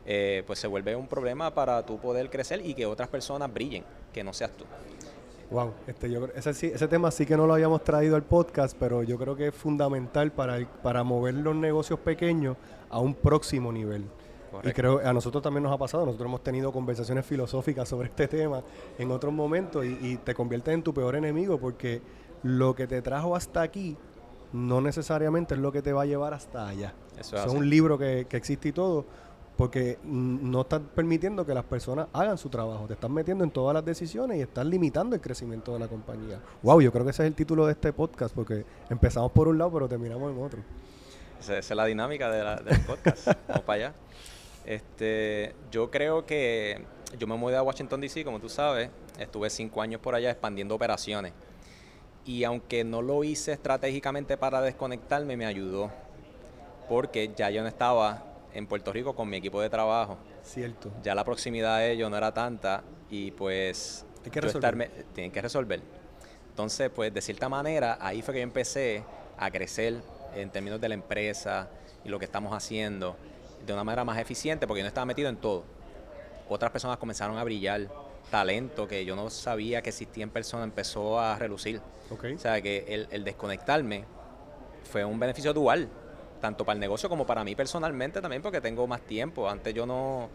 eh, 0.06 0.42
pues 0.46 0.58
se 0.58 0.66
vuelve 0.68 0.96
un 0.96 1.06
problema 1.06 1.52
para 1.52 1.85
tú 1.85 1.99
poder 1.99 2.30
crecer 2.30 2.64
y 2.64 2.73
que 2.73 2.87
otras 2.87 3.08
personas 3.08 3.52
brillen, 3.52 3.85
que 4.12 4.25
no 4.25 4.32
seas 4.32 4.52
tú. 4.52 4.64
Wow, 5.50 5.75
este, 5.87 6.11
yo, 6.11 6.26
ese, 6.35 6.50
ese 6.50 6.88
tema 6.88 7.11
sí 7.11 7.26
que 7.26 7.37
no 7.37 7.46
lo 7.46 7.52
habíamos 7.52 7.85
traído 7.85 8.16
al 8.16 8.23
podcast, 8.23 8.76
pero 8.78 9.02
yo 9.02 9.18
creo 9.18 9.37
que 9.37 9.49
es 9.49 9.54
fundamental 9.54 10.32
para, 10.32 10.56
el, 10.56 10.66
para 10.66 11.04
mover 11.04 11.35
los 11.35 11.54
negocios 11.54 12.00
pequeños 12.00 12.56
a 12.88 12.99
un 12.99 13.14
próximo 13.14 13.73
nivel. 13.73 14.04
Correcto. 14.50 14.69
Y 14.69 14.73
creo 14.73 15.00
a 15.05 15.12
nosotros 15.12 15.43
también 15.43 15.62
nos 15.62 15.73
ha 15.73 15.79
pasado, 15.79 16.07
nosotros 16.07 16.29
hemos 16.29 16.43
tenido 16.43 16.73
conversaciones 16.73 17.26
filosóficas 17.26 17.88
sobre 17.88 18.09
este 18.09 18.29
tema 18.29 18.62
en 18.99 19.11
otros 19.11 19.33
momentos 19.33 19.85
y, 19.85 19.99
y 20.00 20.17
te 20.19 20.35
conviertes 20.35 20.75
en 20.75 20.83
tu 20.83 20.95
peor 20.95 21.17
enemigo 21.17 21.59
porque 21.59 22.00
lo 22.43 22.75
que 22.75 22.87
te 22.87 23.03
trajo 23.03 23.35
hasta 23.35 23.62
aquí 23.62 23.97
no 24.53 24.81
necesariamente 24.81 25.55
es 25.55 25.61
lo 25.61 25.73
que 25.73 25.83
te 25.83 25.93
va 25.93 26.03
a 26.03 26.07
llevar 26.07 26.35
hasta 26.35 26.69
allá. 26.69 26.95
Eso 27.19 27.37
es, 27.37 27.45
es 27.45 27.53
un 27.53 27.69
libro 27.69 27.99
que, 27.99 28.26
que, 28.29 28.37
existe 28.37 28.69
y 28.69 28.73
todo, 28.73 29.05
porque 29.57 29.99
no 30.05 30.62
estás 30.62 30.83
permitiendo 30.95 31.45
que 31.45 31.55
las 31.55 31.65
personas 31.65 32.09
hagan 32.12 32.38
su 32.38 32.49
trabajo, 32.49 32.87
te 32.87 32.95
estás 32.95 33.11
metiendo 33.11 33.43
en 33.45 33.50
todas 33.50 33.75
las 33.75 33.85
decisiones 33.85 34.38
y 34.38 34.43
estás 34.43 34.67
limitando 34.67 35.17
el 35.17 35.23
crecimiento 35.23 35.73
de 35.73 35.79
la 35.81 35.88
compañía. 35.88 36.41
Wow, 36.62 36.81
yo 36.81 36.93
creo 36.93 37.05
que 37.05 37.11
ese 37.11 37.23
es 37.23 37.29
el 37.29 37.35
título 37.35 37.67
de 37.67 37.73
este 37.73 37.93
podcast, 37.93 38.35
porque 38.35 38.65
empezamos 38.91 39.33
por 39.33 39.49
un 39.49 39.59
lado, 39.59 39.73
pero 39.73 39.88
terminamos 39.88 40.33
en 40.33 40.43
otro. 40.43 40.61
Esa, 41.41 41.59
es 41.59 41.71
la 41.71 41.85
dinámica 41.85 42.31
de 42.31 42.65
del 42.65 42.81
podcast. 42.81 43.26
Vamos 43.49 43.65
para 43.65 43.87
allá. 43.87 43.95
Este, 44.66 45.54
yo 45.70 45.90
creo 45.92 46.26
que 46.26 46.85
yo 47.16 47.26
me 47.28 47.37
mudé 47.37 47.56
a 47.56 47.62
Washington 47.62 48.00
DC, 48.00 48.25
como 48.25 48.40
tú 48.40 48.49
sabes, 48.49 48.90
estuve 49.18 49.49
cinco 49.49 49.80
años 49.80 50.00
por 50.00 50.14
allá 50.14 50.30
expandiendo 50.30 50.75
operaciones. 50.75 51.32
Y 52.25 52.42
aunque 52.42 52.82
no 52.82 53.00
lo 53.00 53.23
hice 53.23 53.52
estratégicamente 53.52 54.37
para 54.37 54.61
desconectarme, 54.61 55.37
me 55.37 55.46
ayudó. 55.46 55.92
Porque 56.88 57.30
ya 57.35 57.50
yo 57.50 57.62
no 57.62 57.68
estaba 57.68 58.25
en 58.52 58.66
Puerto 58.66 58.92
Rico 58.92 59.14
con 59.14 59.28
mi 59.28 59.37
equipo 59.37 59.61
de 59.61 59.70
trabajo. 59.70 60.18
Cierto. 60.42 60.90
Ya 61.02 61.14
la 61.14 61.25
proximidad 61.25 61.78
de 61.78 61.92
ellos 61.92 62.11
no 62.11 62.16
era 62.16 62.35
tanta 62.35 62.82
y 63.08 63.30
pues 63.30 64.04
Hay 64.25 64.30
que 64.32 64.40
resolver. 64.40 64.90
tienen 65.14 65.30
que 65.30 65.40
resolver. 65.40 65.80
Entonces, 66.49 66.90
pues 66.90 67.14
de 67.14 67.20
cierta 67.20 67.49
manera, 67.49 67.99
ahí 68.00 68.23
fue 68.23 68.35
que 68.35 68.40
yo 68.40 68.44
empecé 68.44 69.04
a 69.38 69.50
crecer 69.50 70.00
en 70.35 70.50
términos 70.50 70.80
de 70.80 70.88
la 70.88 70.94
empresa 70.94 71.68
y 72.04 72.08
lo 72.08 72.18
que 72.18 72.25
estamos 72.25 72.52
haciendo 72.52 73.16
de 73.66 73.73
una 73.73 73.85
manera 73.85 74.04
más 74.04 74.18
eficiente 74.18 74.66
porque 74.66 74.80
yo 74.80 74.85
no 74.85 74.88
estaba 74.88 75.04
metido 75.04 75.28
en 75.28 75.37
todo. 75.37 75.64
Otras 76.49 76.70
personas 76.70 76.96
comenzaron 76.99 77.37
a 77.38 77.44
brillar, 77.44 77.88
talento 78.30 78.87
que 78.87 79.04
yo 79.04 79.16
no 79.16 79.30
sabía 79.30 79.82
que 79.82 79.90
existía 79.90 80.25
en 80.25 80.30
persona 80.30 80.64
empezó 80.64 81.18
a 81.20 81.37
relucir. 81.38 81.80
O 82.11 82.38
sea 82.38 82.62
que 82.62 82.85
el, 82.88 83.08
el 83.11 83.25
desconectarme 83.25 84.04
fue 84.90 85.04
un 85.04 85.18
beneficio 85.18 85.52
dual 85.52 85.88
tanto 86.40 86.64
para 86.64 86.75
el 86.75 86.80
negocio 86.80 87.08
como 87.08 87.26
para 87.26 87.42
mí 87.44 87.54
personalmente 87.54 88.20
también, 88.20 88.42
porque 88.42 88.61
tengo 88.61 88.87
más 88.87 89.00
tiempo. 89.02 89.49
Antes 89.49 89.75
yo 89.75 89.87
no 89.87 90.28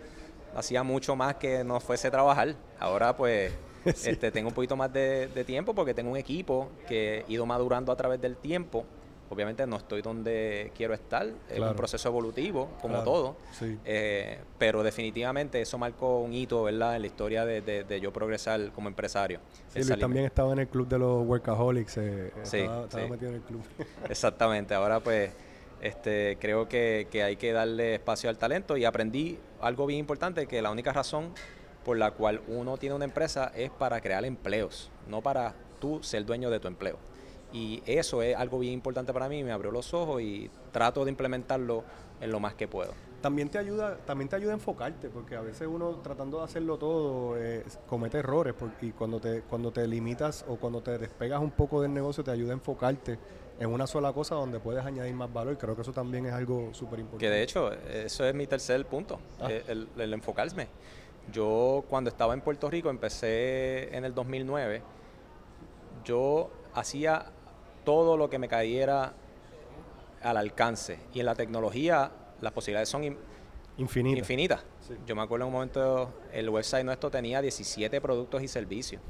hacía 0.56 0.84
mucho 0.84 1.16
más 1.16 1.36
que 1.36 1.64
no 1.64 1.80
fuese 1.80 2.12
trabajar. 2.12 2.56
Ahora 2.80 3.16
pues 3.16 3.54
este, 3.86 4.32
tengo 4.32 4.50
un 4.50 4.54
poquito 4.54 4.76
más 4.76 4.92
de, 4.92 5.44
tiempo 5.46 5.74
porque 5.74 5.94
tengo 5.94 6.12
un 6.12 6.18
equipo 6.18 6.70
que 6.88 7.20
he 7.20 7.32
ido 7.32 7.46
madurando 7.46 7.92
a 7.92 7.96
través 7.96 8.22
del 8.22 8.38
tiempo. 8.38 8.86
Obviamente 9.32 9.66
no 9.66 9.78
estoy 9.78 10.02
donde 10.02 10.74
quiero 10.76 10.94
estar, 10.94 11.26
es 11.50 11.58
un 11.58 11.74
proceso 11.74 12.10
evolutivo, 12.10 12.72
como 12.82 13.02
todo, 13.02 13.38
eh, 13.86 14.40
pero 14.58 14.84
definitivamente 14.84 15.62
eso 15.62 15.78
marcó 15.78 16.20
un 16.20 16.34
hito, 16.34 16.64
¿verdad?, 16.64 16.98
en 16.98 17.02
la 17.02 17.08
historia 17.08 17.46
de, 17.46 18.00
yo 18.02 18.12
progresar 18.12 18.74
como 18.74 18.90
empresario. 18.90 19.40
Sí, 19.70 19.84
Luis 19.84 19.98
también 19.98 20.26
estaba 20.26 20.52
en 20.52 20.60
el 20.60 20.68
club 20.68 20.86
de 20.90 21.00
los 21.00 21.26
workaholics, 21.26 21.98
eh, 21.98 22.34
estaba, 22.44 22.88
metido 23.08 23.30
en 23.30 23.36
el 23.36 23.42
club. 23.42 23.62
Exactamente, 24.10 24.74
ahora 24.74 25.00
pues 25.00 25.32
este, 25.82 26.38
creo 26.40 26.68
que, 26.68 27.08
hay 27.24 27.38
que 27.38 27.54
darle 27.54 27.96
espacio 27.96 28.30
al 28.30 28.38
talento 28.38 28.76
y 28.76 28.84
aprendí 28.84 29.40
algo 29.62 29.86
bien 29.86 30.02
importante, 30.02 30.46
que 30.46 30.62
la 30.62 30.72
única 30.72 30.92
razón 30.92 31.34
por 31.86 31.98
la 31.98 32.12
cual 32.12 32.42
uno 32.50 32.78
tiene 32.78 32.96
una 32.96 33.06
empresa 33.06 33.52
es 33.56 33.72
para 33.72 34.02
crear 34.02 34.26
empleos, 34.26 34.92
no 35.08 35.22
para 35.22 35.56
tú 35.80 36.04
ser 36.04 36.26
dueño 36.26 36.50
de 36.50 36.60
tu 36.60 36.68
empleo. 36.68 36.98
Y 37.54 37.84
eso 37.86 38.22
es 38.22 38.36
algo 38.36 38.60
bien 38.60 38.74
importante 38.74 39.12
para 39.12 39.28
mí, 39.28 39.44
me 39.44 39.52
abrió 39.52 39.72
los 39.72 39.94
ojos 39.94 40.22
y 40.22 40.50
trato 40.72 41.04
de 41.04 41.12
implementarlo 41.12 41.84
en 42.22 42.32
lo 42.32 42.40
más 42.40 42.54
que 42.54 42.68
puedo. 42.68 42.94
También 43.22 43.50
te 43.50 43.60
ayuda, 43.60 43.98
también 43.98 44.30
te 44.30 44.36
ayuda 44.36 44.52
a 44.52 44.56
enfocarte, 44.56 45.10
porque 45.10 45.36
a 45.36 45.42
veces 45.42 45.68
uno 45.68 45.98
tratando 45.98 46.40
de 46.40 46.46
hacerlo 46.46 46.78
todo 46.78 47.38
eh, 47.38 47.64
comete 47.88 48.18
errores, 48.18 48.56
porque, 48.58 48.88
y 48.88 48.92
cuando 48.92 49.20
te, 49.20 49.42
cuando 49.42 49.72
te 49.72 49.88
limitas 49.88 50.44
o 50.48 50.56
cuando 50.56 50.82
te 50.82 50.98
despegas 50.98 51.40
un 51.40 51.52
poco 51.52 51.82
del 51.82 51.94
negocio 51.94 52.24
te 52.24 52.32
ayuda 52.32 52.52
a 52.52 52.54
enfocarte 52.54 53.20
en 53.60 53.70
una 53.70 53.86
sola 53.86 54.12
cosa 54.12 54.34
donde 54.34 54.60
puedes 54.60 54.84
añadir 54.84 55.14
más 55.14 55.32
valor. 55.32 55.56
Creo 55.60 55.76
que 55.76 55.84
eso 55.84 55.94
también 55.94 56.26
es 56.26 56.34
algo 56.34 56.74
súper 56.74 57.00
importante. 57.00 57.26
Que 57.26 57.30
de 57.30 57.44
hecho, 57.44 57.72
eso 57.72 58.26
es 58.26 58.34
mi 58.34 58.48
tercer 58.48 58.84
punto, 58.86 59.20
ah. 59.40 59.52
eh, 59.52 59.64
el, 59.68 60.14
enfocarme. 60.14 60.68
Yo 61.32 61.86
cuando 61.88 62.10
estaba 62.10 62.34
en 62.34 62.42
Puerto 62.42 62.72
Rico, 62.72 62.90
empecé 62.90 63.96
en 63.96 64.04
el 64.04 64.16
2009, 64.16 64.82
yo 66.04 66.50
hacía 66.74 67.32
todo 67.84 68.18
lo 68.18 68.30
que 68.30 68.40
me 68.40 68.48
cayera 68.48 69.14
al 70.22 70.38
alcance. 70.38 71.00
Y 71.14 71.20
en 71.20 71.26
la 71.26 71.36
tecnología 71.36 72.12
las 72.42 72.52
posibilidades 72.52 72.90
son 72.90 73.18
infinitas. 73.78 74.64
Yo 75.06 75.16
me 75.16 75.22
acuerdo 75.22 75.46
en 75.46 75.48
un 75.48 75.54
momento, 75.54 76.14
el 76.32 76.50
website 76.50 76.86
nuestro 76.86 77.10
tenía 77.10 77.42
17 77.42 78.02
productos 78.02 78.42
y 78.44 78.48
servicios. 78.48 79.02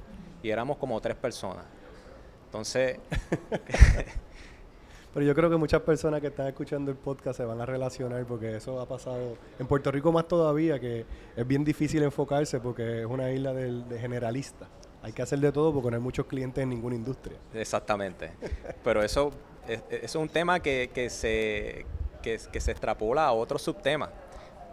Y 0.43 0.49
éramos 0.49 0.77
como 0.77 0.99
tres 0.99 1.15
personas. 1.15 1.65
Entonces, 2.45 2.99
Pero 5.13 5.25
yo 5.25 5.35
creo 5.35 5.49
que 5.49 5.57
muchas 5.57 5.81
personas 5.81 6.21
que 6.21 6.27
están 6.27 6.47
escuchando 6.47 6.89
el 6.89 6.97
podcast 6.97 7.37
se 7.37 7.45
van 7.45 7.59
a 7.59 7.65
relacionar 7.65 8.25
porque 8.25 8.55
eso 8.55 8.79
ha 8.79 8.87
pasado 8.87 9.35
en 9.59 9.67
Puerto 9.67 9.91
Rico 9.91 10.11
más 10.11 10.25
todavía, 10.25 10.79
que 10.79 11.05
es 11.35 11.47
bien 11.47 11.65
difícil 11.65 12.01
enfocarse 12.03 12.61
porque 12.61 13.01
es 13.01 13.05
una 13.05 13.29
isla 13.31 13.53
de, 13.53 13.99
generalista. 13.99 14.69
Hay 15.03 15.13
que 15.13 15.21
hacer 15.21 15.39
de 15.39 15.51
todo 15.51 15.73
porque 15.73 15.89
no 15.89 15.97
hay 15.97 16.03
muchos 16.03 16.25
clientes 16.27 16.61
en 16.61 16.69
ninguna 16.69 16.95
industria. 16.95 17.37
Exactamente. 17.53 18.31
Pero 18.83 19.01
eso, 19.01 19.31
es, 19.67 19.81
es 19.89 20.15
un 20.15 20.29
tema 20.29 20.59
que, 20.59 20.91
que, 20.93 21.09
se, 21.09 21.85
que, 22.21 22.37
se 22.37 22.71
extrapola 22.71 23.25
a 23.25 23.31
otros 23.31 23.61
subtemas. 23.61 24.09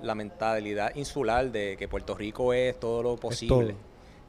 La 0.03 0.15
mentalidad 0.15 0.95
insular 0.95 1.51
de 1.51 1.77
que 1.79 1.89
Puerto 1.89 2.15
Rico 2.15 2.53
es 2.53 2.79
todo 2.79 3.03
lo 3.03 3.17
posible. 3.17 3.75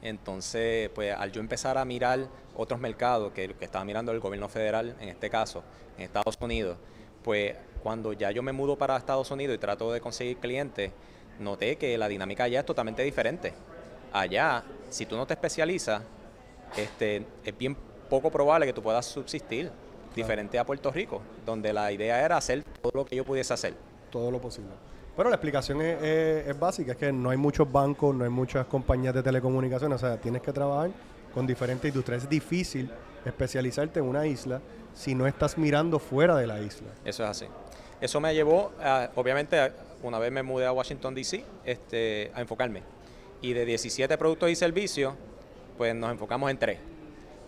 Entonces, 0.01 0.89
pues 0.95 1.13
al 1.13 1.31
yo 1.31 1.41
empezar 1.41 1.77
a 1.77 1.83
mirar 1.83 2.27
otros 2.55 2.79
mercados 2.79 3.33
que, 3.33 3.53
que 3.53 3.65
estaba 3.65 3.83
mirando 3.83 4.11
el 4.11 4.19
gobierno 4.19 4.47
federal, 4.47 4.95
en 5.01 5.09
este 5.09 5.29
caso, 5.29 5.63
en 5.97 6.05
Estados 6.05 6.37
Unidos, 6.39 6.77
pues 7.23 7.55
cuando 7.83 8.13
ya 8.13 8.31
yo 8.31 8.41
me 8.41 8.53
mudo 8.53 8.77
para 8.77 8.95
Estados 8.97 9.29
Unidos 9.31 9.55
y 9.55 9.59
trato 9.59 9.91
de 9.91 9.99
conseguir 9.99 10.37
clientes, 10.37 10.91
noté 11.39 11.75
que 11.75 11.97
la 11.97 12.07
dinámica 12.07 12.45
allá 12.45 12.61
es 12.61 12.65
totalmente 12.65 13.03
diferente. 13.03 13.53
Allá, 14.11 14.63
si 14.89 15.05
tú 15.05 15.15
no 15.15 15.25
te 15.25 15.33
especializas, 15.33 16.01
este, 16.75 17.25
es 17.43 17.57
bien 17.57 17.75
poco 18.09 18.31
probable 18.31 18.65
que 18.65 18.73
tú 18.73 18.81
puedas 18.81 19.05
subsistir, 19.05 19.71
diferente 20.15 20.57
a 20.59 20.65
Puerto 20.65 20.91
Rico, 20.91 21.21
donde 21.45 21.71
la 21.71 21.91
idea 21.91 22.23
era 22.23 22.37
hacer 22.37 22.63
todo 22.81 22.91
lo 22.93 23.05
que 23.05 23.15
yo 23.15 23.23
pudiese 23.23 23.53
hacer. 23.53 23.73
Todo 24.11 24.31
lo 24.31 24.39
posible. 24.39 24.71
Pero 25.15 25.29
la 25.29 25.35
explicación 25.35 25.81
es, 25.81 26.57
básica, 26.57 26.93
es 26.93 26.97
que 26.97 27.11
no 27.11 27.29
hay 27.29 27.37
muchos 27.37 27.69
bancos, 27.71 28.15
no 28.15 28.23
hay 28.23 28.29
muchas 28.29 28.65
compañías 28.67 29.13
de 29.13 29.21
telecomunicaciones, 29.21 30.01
o 30.01 30.07
sea, 30.07 30.17
tienes 30.17 30.41
que 30.41 30.53
trabajar 30.53 30.91
con 31.33 31.45
diferentes 31.45 31.89
industrias. 31.89 32.23
Es 32.23 32.29
difícil 32.29 32.89
especializarte 33.25 33.99
en 33.99 34.05
una 34.05 34.25
isla 34.25 34.61
si 34.93 35.13
no 35.15 35.27
estás 35.27 35.57
mirando 35.57 35.99
fuera 35.99 36.35
de 36.37 36.47
la 36.47 36.59
isla. 36.61 36.87
Eso 37.03 37.23
es 37.23 37.29
así. 37.29 37.45
Eso 37.99 38.21
me 38.21 38.33
llevó, 38.33 38.71
obviamente, 39.15 39.73
una 40.03 40.19
vez 40.19 40.31
me 40.31 40.41
mudé 40.41 40.65
a 40.65 40.71
Washington, 40.71 41.13
D.C., 41.13 41.43
este, 41.65 42.31
a 42.33 42.39
enfocarme. 42.39 42.81
Y 43.41 43.53
de 43.53 43.65
17 43.65 44.17
productos 44.17 44.49
y 44.49 44.55
servicios, 44.55 45.13
pues 45.77 45.95
nos 45.95 46.11
enfocamos 46.11 46.49
en 46.51 46.57
tres. 46.57 46.79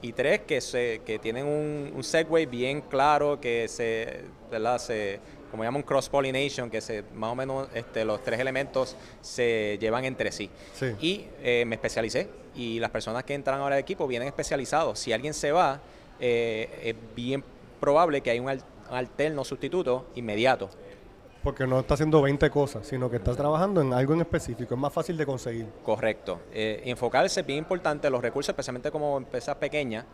Y 0.01 0.13
tres 0.13 0.41
que, 0.41 0.61
se, 0.61 1.01
que 1.05 1.19
tienen 1.19 1.45
un, 1.45 1.91
un 1.95 2.03
segue 2.03 2.45
bien 2.45 2.81
claro, 2.81 3.39
que 3.39 3.67
se, 3.67 4.21
¿verdad? 4.49 4.79
se 4.79 5.19
como 5.51 5.65
llaman 5.65 5.83
cross-pollination, 5.83 6.69
que 6.69 6.79
se, 6.79 7.03
más 7.13 7.33
o 7.33 7.35
menos 7.35 7.67
este, 7.75 8.05
los 8.05 8.23
tres 8.23 8.39
elementos 8.39 8.95
se 9.19 9.77
llevan 9.81 10.05
entre 10.05 10.31
sí. 10.31 10.49
Y 11.01 11.25
eh, 11.43 11.65
me 11.67 11.75
especialicé 11.75 12.29
y 12.55 12.79
las 12.79 12.89
personas 12.89 13.25
que 13.25 13.33
entran 13.33 13.59
ahora 13.59 13.75
al 13.75 13.81
equipo 13.81 14.07
vienen 14.07 14.29
especializados. 14.29 14.97
Si 14.97 15.11
alguien 15.11 15.33
se 15.33 15.51
va, 15.51 15.81
eh, 16.21 16.69
es 16.83 16.95
bien 17.15 17.43
probable 17.81 18.21
que 18.21 18.31
haya 18.31 18.41
un, 18.41 18.61
alterno 18.89 19.43
sustituto 19.43 20.07
inmediato. 20.15 20.69
Porque 21.43 21.65
no 21.65 21.79
está 21.79 21.95
haciendo 21.95 22.21
20 22.21 22.49
cosas, 22.49 22.85
sino 22.85 23.09
que 23.09 23.17
está 23.17 23.35
trabajando 23.35 23.81
en 23.81 23.93
algo 23.93 24.13
en 24.13 24.21
específico. 24.21 24.75
Es 24.75 24.79
más 24.79 24.93
fácil 24.93 25.17
de 25.17 25.25
conseguir. 25.25 25.67
Correcto. 25.83 26.39
Eh, 26.53 26.83
enfocarse 26.85 27.39
es 27.39 27.45
bien 27.45 27.59
importante. 27.59 28.09
Los 28.09 28.21
recursos, 28.21 28.49
especialmente 28.49 28.91
como 28.91 29.17
empresas 29.17 29.55
pequeñas. 29.55 30.05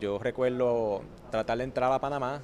yo 0.00 0.18
recuerdo 0.18 1.02
tratar 1.30 1.58
de 1.58 1.64
entrar 1.64 1.92
a 1.92 2.00
Panamá 2.00 2.40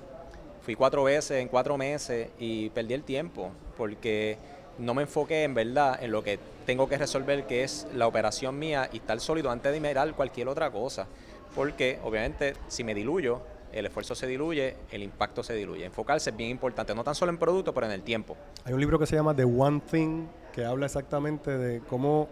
fui 0.69 0.75
cuatro 0.75 1.05
veces 1.05 1.41
en 1.41 1.49
cuatro 1.49 1.79
meses 1.79 2.29
y 2.39 2.69
perdí 2.69 2.93
el 2.93 3.03
tiempo 3.03 3.53
porque 3.75 4.37
no 4.77 4.93
me 4.93 5.01
enfoqué 5.01 5.45
en 5.45 5.55
verdad 5.55 5.99
en 6.03 6.13
lo 6.13 6.23
que 6.23 6.39
tengo 6.67 6.87
que 6.87 6.99
resolver, 6.99 7.47
que 7.47 7.65
es 7.65 7.87
la 7.95 8.07
operación 8.07 8.59
mía 8.59 8.91
y 8.93 8.99
estar 8.99 9.19
sólido 9.19 9.51
antes 9.51 9.73
de 9.73 9.81
mirar 9.81 10.13
cualquier 10.13 10.47
otra 10.47 10.71
cosa. 10.71 11.07
Porque 11.55 11.99
obviamente 12.05 12.53
si 12.69 12.85
me 12.85 12.95
diluyo, 12.95 13.41
el 13.73 13.87
esfuerzo 13.87 14.15
se 14.15 14.27
diluye, 14.27 14.77
el 14.91 15.03
impacto 15.03 15.43
se 15.43 15.55
diluye. 15.55 15.85
Enfocarse 15.85 16.31
es 16.31 16.37
bien 16.37 16.51
importante, 16.51 16.95
no 16.95 17.05
tan 17.05 17.15
solo 17.15 17.31
en 17.31 17.39
producto, 17.39 17.73
pero 17.75 17.87
en 17.87 17.93
el 17.93 18.03
tiempo. 18.03 18.37
Hay 18.65 18.73
un 18.73 18.81
libro 18.81 18.99
que 18.99 19.07
se 19.07 19.17
llama 19.17 19.35
The 19.35 19.45
One 19.45 19.81
Thing, 19.91 20.27
que 20.53 20.65
habla 20.65 20.87
exactamente 20.87 21.57
de 21.57 21.81
cómo 21.81 22.29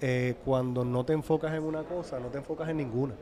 eh, 0.00 0.36
cuando 0.44 0.84
no 0.84 1.04
te 1.04 1.12
enfocas 1.12 1.52
en 1.54 1.62
una 1.64 1.82
cosa, 1.82 2.20
no 2.20 2.28
te 2.28 2.38
enfocas 2.38 2.68
en 2.68 2.76
ninguna. 2.76 3.14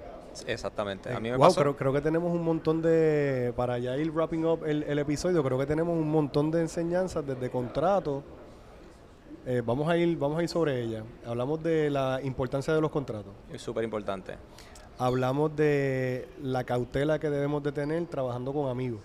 Exactamente. 0.47 1.13
A 1.13 1.21
mí 1.21 1.31
me 1.31 1.37
wow, 1.37 1.55
Creo, 1.55 1.77
creo, 1.77 1.93
que 1.93 2.03
tenemos 2.03 2.33
un 2.33 2.43
montón 2.43 2.83
de, 2.83 3.55
para 3.57 3.79
ya 3.79 3.97
ir 3.97 4.11
wrapping 4.11 4.45
up 4.45 4.65
el, 4.67 4.99
episodio, 4.99 5.43
creo 5.43 5.59
que 5.59 5.67
tenemos 5.67 5.97
un 5.97 6.11
montón 6.11 6.51
de 6.51 6.61
enseñanzas 6.61 7.27
desde 7.27 7.51
contratos. 7.51 8.23
Eh, 9.47 9.63
vamos, 9.65 9.89
a 9.89 9.97
ir, 9.97 10.19
vamos 10.19 10.39
a 10.39 10.43
ir 10.43 10.49
sobre 10.49 10.83
ella. 10.83 11.05
Hablamos 11.25 11.63
de 11.63 11.89
la 11.89 12.21
importancia 12.23 12.75
de 12.75 12.81
los 12.81 12.91
contratos. 12.91 13.33
Es 13.51 13.63
súper 13.63 13.85
importante. 13.85 14.35
Hablamos 14.99 15.55
de 15.55 16.29
la 16.43 16.65
cautela 16.65 17.19
que 17.19 17.29
debemos 17.29 17.63
de 17.63 17.73
tener 17.73 18.07
trabajando 18.07 18.53
con 18.53 18.71
amigos. 18.71 19.01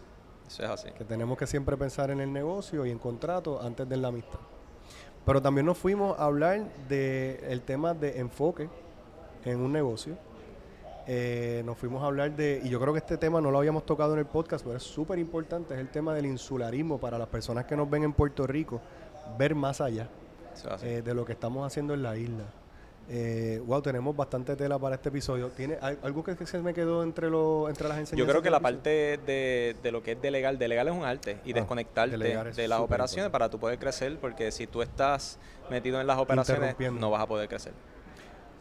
Eso 0.47 0.63
es 0.63 0.69
así. 0.69 0.91
Que 0.91 1.03
tenemos 1.03 1.37
que 1.37 1.47
siempre 1.47 1.75
pensar 1.77 2.11
en 2.11 2.21
el 2.21 2.31
negocio 2.31 2.85
y 2.85 2.91
en 2.91 2.99
contratos 2.99 3.63
antes 3.63 3.87
de 3.87 3.97
la 3.97 4.09
amistad. 4.09 4.39
Pero 5.25 5.41
también 5.41 5.65
nos 5.65 5.77
fuimos 5.77 6.17
a 6.19 6.25
hablar 6.25 6.61
del 6.87 7.61
tema 7.61 7.93
de 7.93 8.19
enfoque 8.19 8.69
en 9.45 9.59
un 9.59 9.71
negocio. 9.71 10.17
Eh, 11.07 11.61
nos 11.65 11.77
fuimos 11.77 12.03
a 12.03 12.07
hablar 12.07 12.35
de, 12.35 12.61
y 12.63 12.69
yo 12.69 12.79
creo 12.79 12.93
que 12.93 12.99
este 12.99 13.17
tema 13.17 13.41
no 13.41 13.51
lo 13.51 13.57
habíamos 13.57 13.85
tocado 13.85 14.13
en 14.13 14.19
el 14.19 14.25
podcast, 14.25 14.63
pero 14.63 14.77
es 14.77 14.83
súper 14.83 15.19
importante, 15.19 15.73
es 15.73 15.79
el 15.79 15.89
tema 15.89 16.13
del 16.13 16.25
insularismo 16.25 16.99
para 16.99 17.17
las 17.17 17.27
personas 17.27 17.65
que 17.65 17.75
nos 17.75 17.89
ven 17.89 18.03
en 18.03 18.13
Puerto 18.13 18.45
Rico, 18.45 18.79
ver 19.37 19.55
más 19.55 19.81
allá 19.81 20.07
eh, 20.83 21.01
de 21.03 21.13
lo 21.13 21.25
que 21.25 21.33
estamos 21.33 21.65
haciendo 21.65 21.93
en 21.93 22.03
la 22.03 22.15
isla. 22.15 22.45
Eh, 23.13 23.61
wow, 23.65 23.81
tenemos 23.81 24.15
bastante 24.15 24.55
tela 24.55 24.79
para 24.79 24.95
este 24.95 25.09
episodio. 25.09 25.49
¿Tiene 25.49 25.77
algo 26.01 26.23
que, 26.23 26.33
se 26.45 26.59
me 26.59 26.73
quedó 26.73 27.03
entre, 27.03 27.29
lo, 27.29 27.67
entre 27.67 27.89
las 27.89 27.97
enseñanzas? 27.97 28.17
Yo 28.17 28.25
creo 28.25 28.41
que 28.41 28.49
la 28.49 28.61
parte 28.61 29.19
de, 29.25 29.75
de, 29.83 29.91
lo 29.91 30.01
que 30.01 30.13
es 30.13 30.21
delegar, 30.21 30.57
delegar 30.57 30.87
es 30.87 30.93
un 30.93 31.03
arte 31.03 31.37
y 31.43 31.51
ah, 31.51 31.55
desconectarte 31.55 32.17
de 32.17 32.67
las 32.69 32.79
operaciones 32.79 33.29
para 33.29 33.49
tú 33.49 33.59
poder 33.59 33.77
crecer, 33.79 34.17
porque 34.17 34.49
si 34.53 34.65
tú 34.65 34.81
estás 34.81 35.39
metido 35.69 35.99
en 35.99 36.07
las 36.07 36.19
operaciones 36.19 36.73
no 36.93 37.11
vas 37.11 37.21
a 37.21 37.27
poder 37.27 37.49
crecer. 37.49 37.73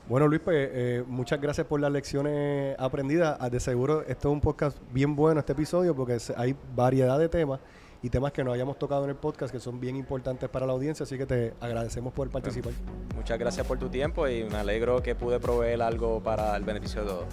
Bueno, 0.09 0.27
Luis, 0.27 0.41
pues 0.43 0.69
eh, 0.73 1.05
muchas 1.07 1.41
gracias 1.41 1.69
por 1.69 1.79
las 1.79 1.93
lecciones 1.93 2.75
aprendidas. 2.77 3.37
Ah, 3.39 3.51
de 3.51 3.61
seguro, 3.61 4.03
esto 4.09 4.31
es 4.31 4.33
un 4.33 4.41
podcast 4.41 4.77
bien 4.91 5.15
bueno, 5.15 5.39
este 5.39 5.53
episodio, 5.53 5.95
porque 5.95 6.19
hay 6.37 6.57
variedad 6.75 7.21
de 7.21 7.29
temas 7.29 7.61
y 8.03 8.11
temas 8.11 8.33
que 8.33 8.43
no 8.45 8.53
hayamos 8.53 8.79
tocado 8.79 9.05
en 9.05 9.11
el 9.11 9.17
podcast 9.17 9.53
que 9.53 9.61
son 9.61 9.81
bien 9.81 9.97
importantes 9.97 10.49
para 10.49 10.67
la 10.67 10.73
audiencia, 10.73 11.05
así 11.05 11.19
que 11.19 11.27
te 11.27 11.55
agradecemos 11.61 12.13
por 12.13 12.29
participar. 12.31 12.73
muchas 13.15 13.39
gracias 13.39 13.67
por 13.67 13.79
tu 13.79 13.89
tiempo 13.89 14.27
y 14.29 14.45
me 14.45 14.57
alegro 14.57 15.03
que 15.03 15.15
pude 15.15 15.39
proveer 15.39 15.83
algo 15.83 16.23
para 16.23 16.57
el 16.57 16.65
beneficio 16.65 17.03
de 17.03 17.09
todos. 17.09 17.27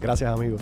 Gracias, 0.00 0.32
amigo. 0.32 0.56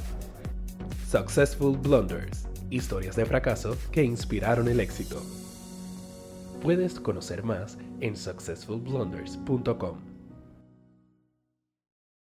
Successful 1.09 1.77
Blunders, 1.77 2.47
historias 2.71 3.17
de 3.17 3.25
fracaso 3.25 3.77
que 3.91 4.03
inspiraron 4.03 4.69
el 4.69 4.81
éxito. 4.81 5.23
Puedes 6.61 6.99
conocer 7.01 7.45
más 7.45 7.79
en 8.01 8.17
successfulblunders.com. 8.17 10.08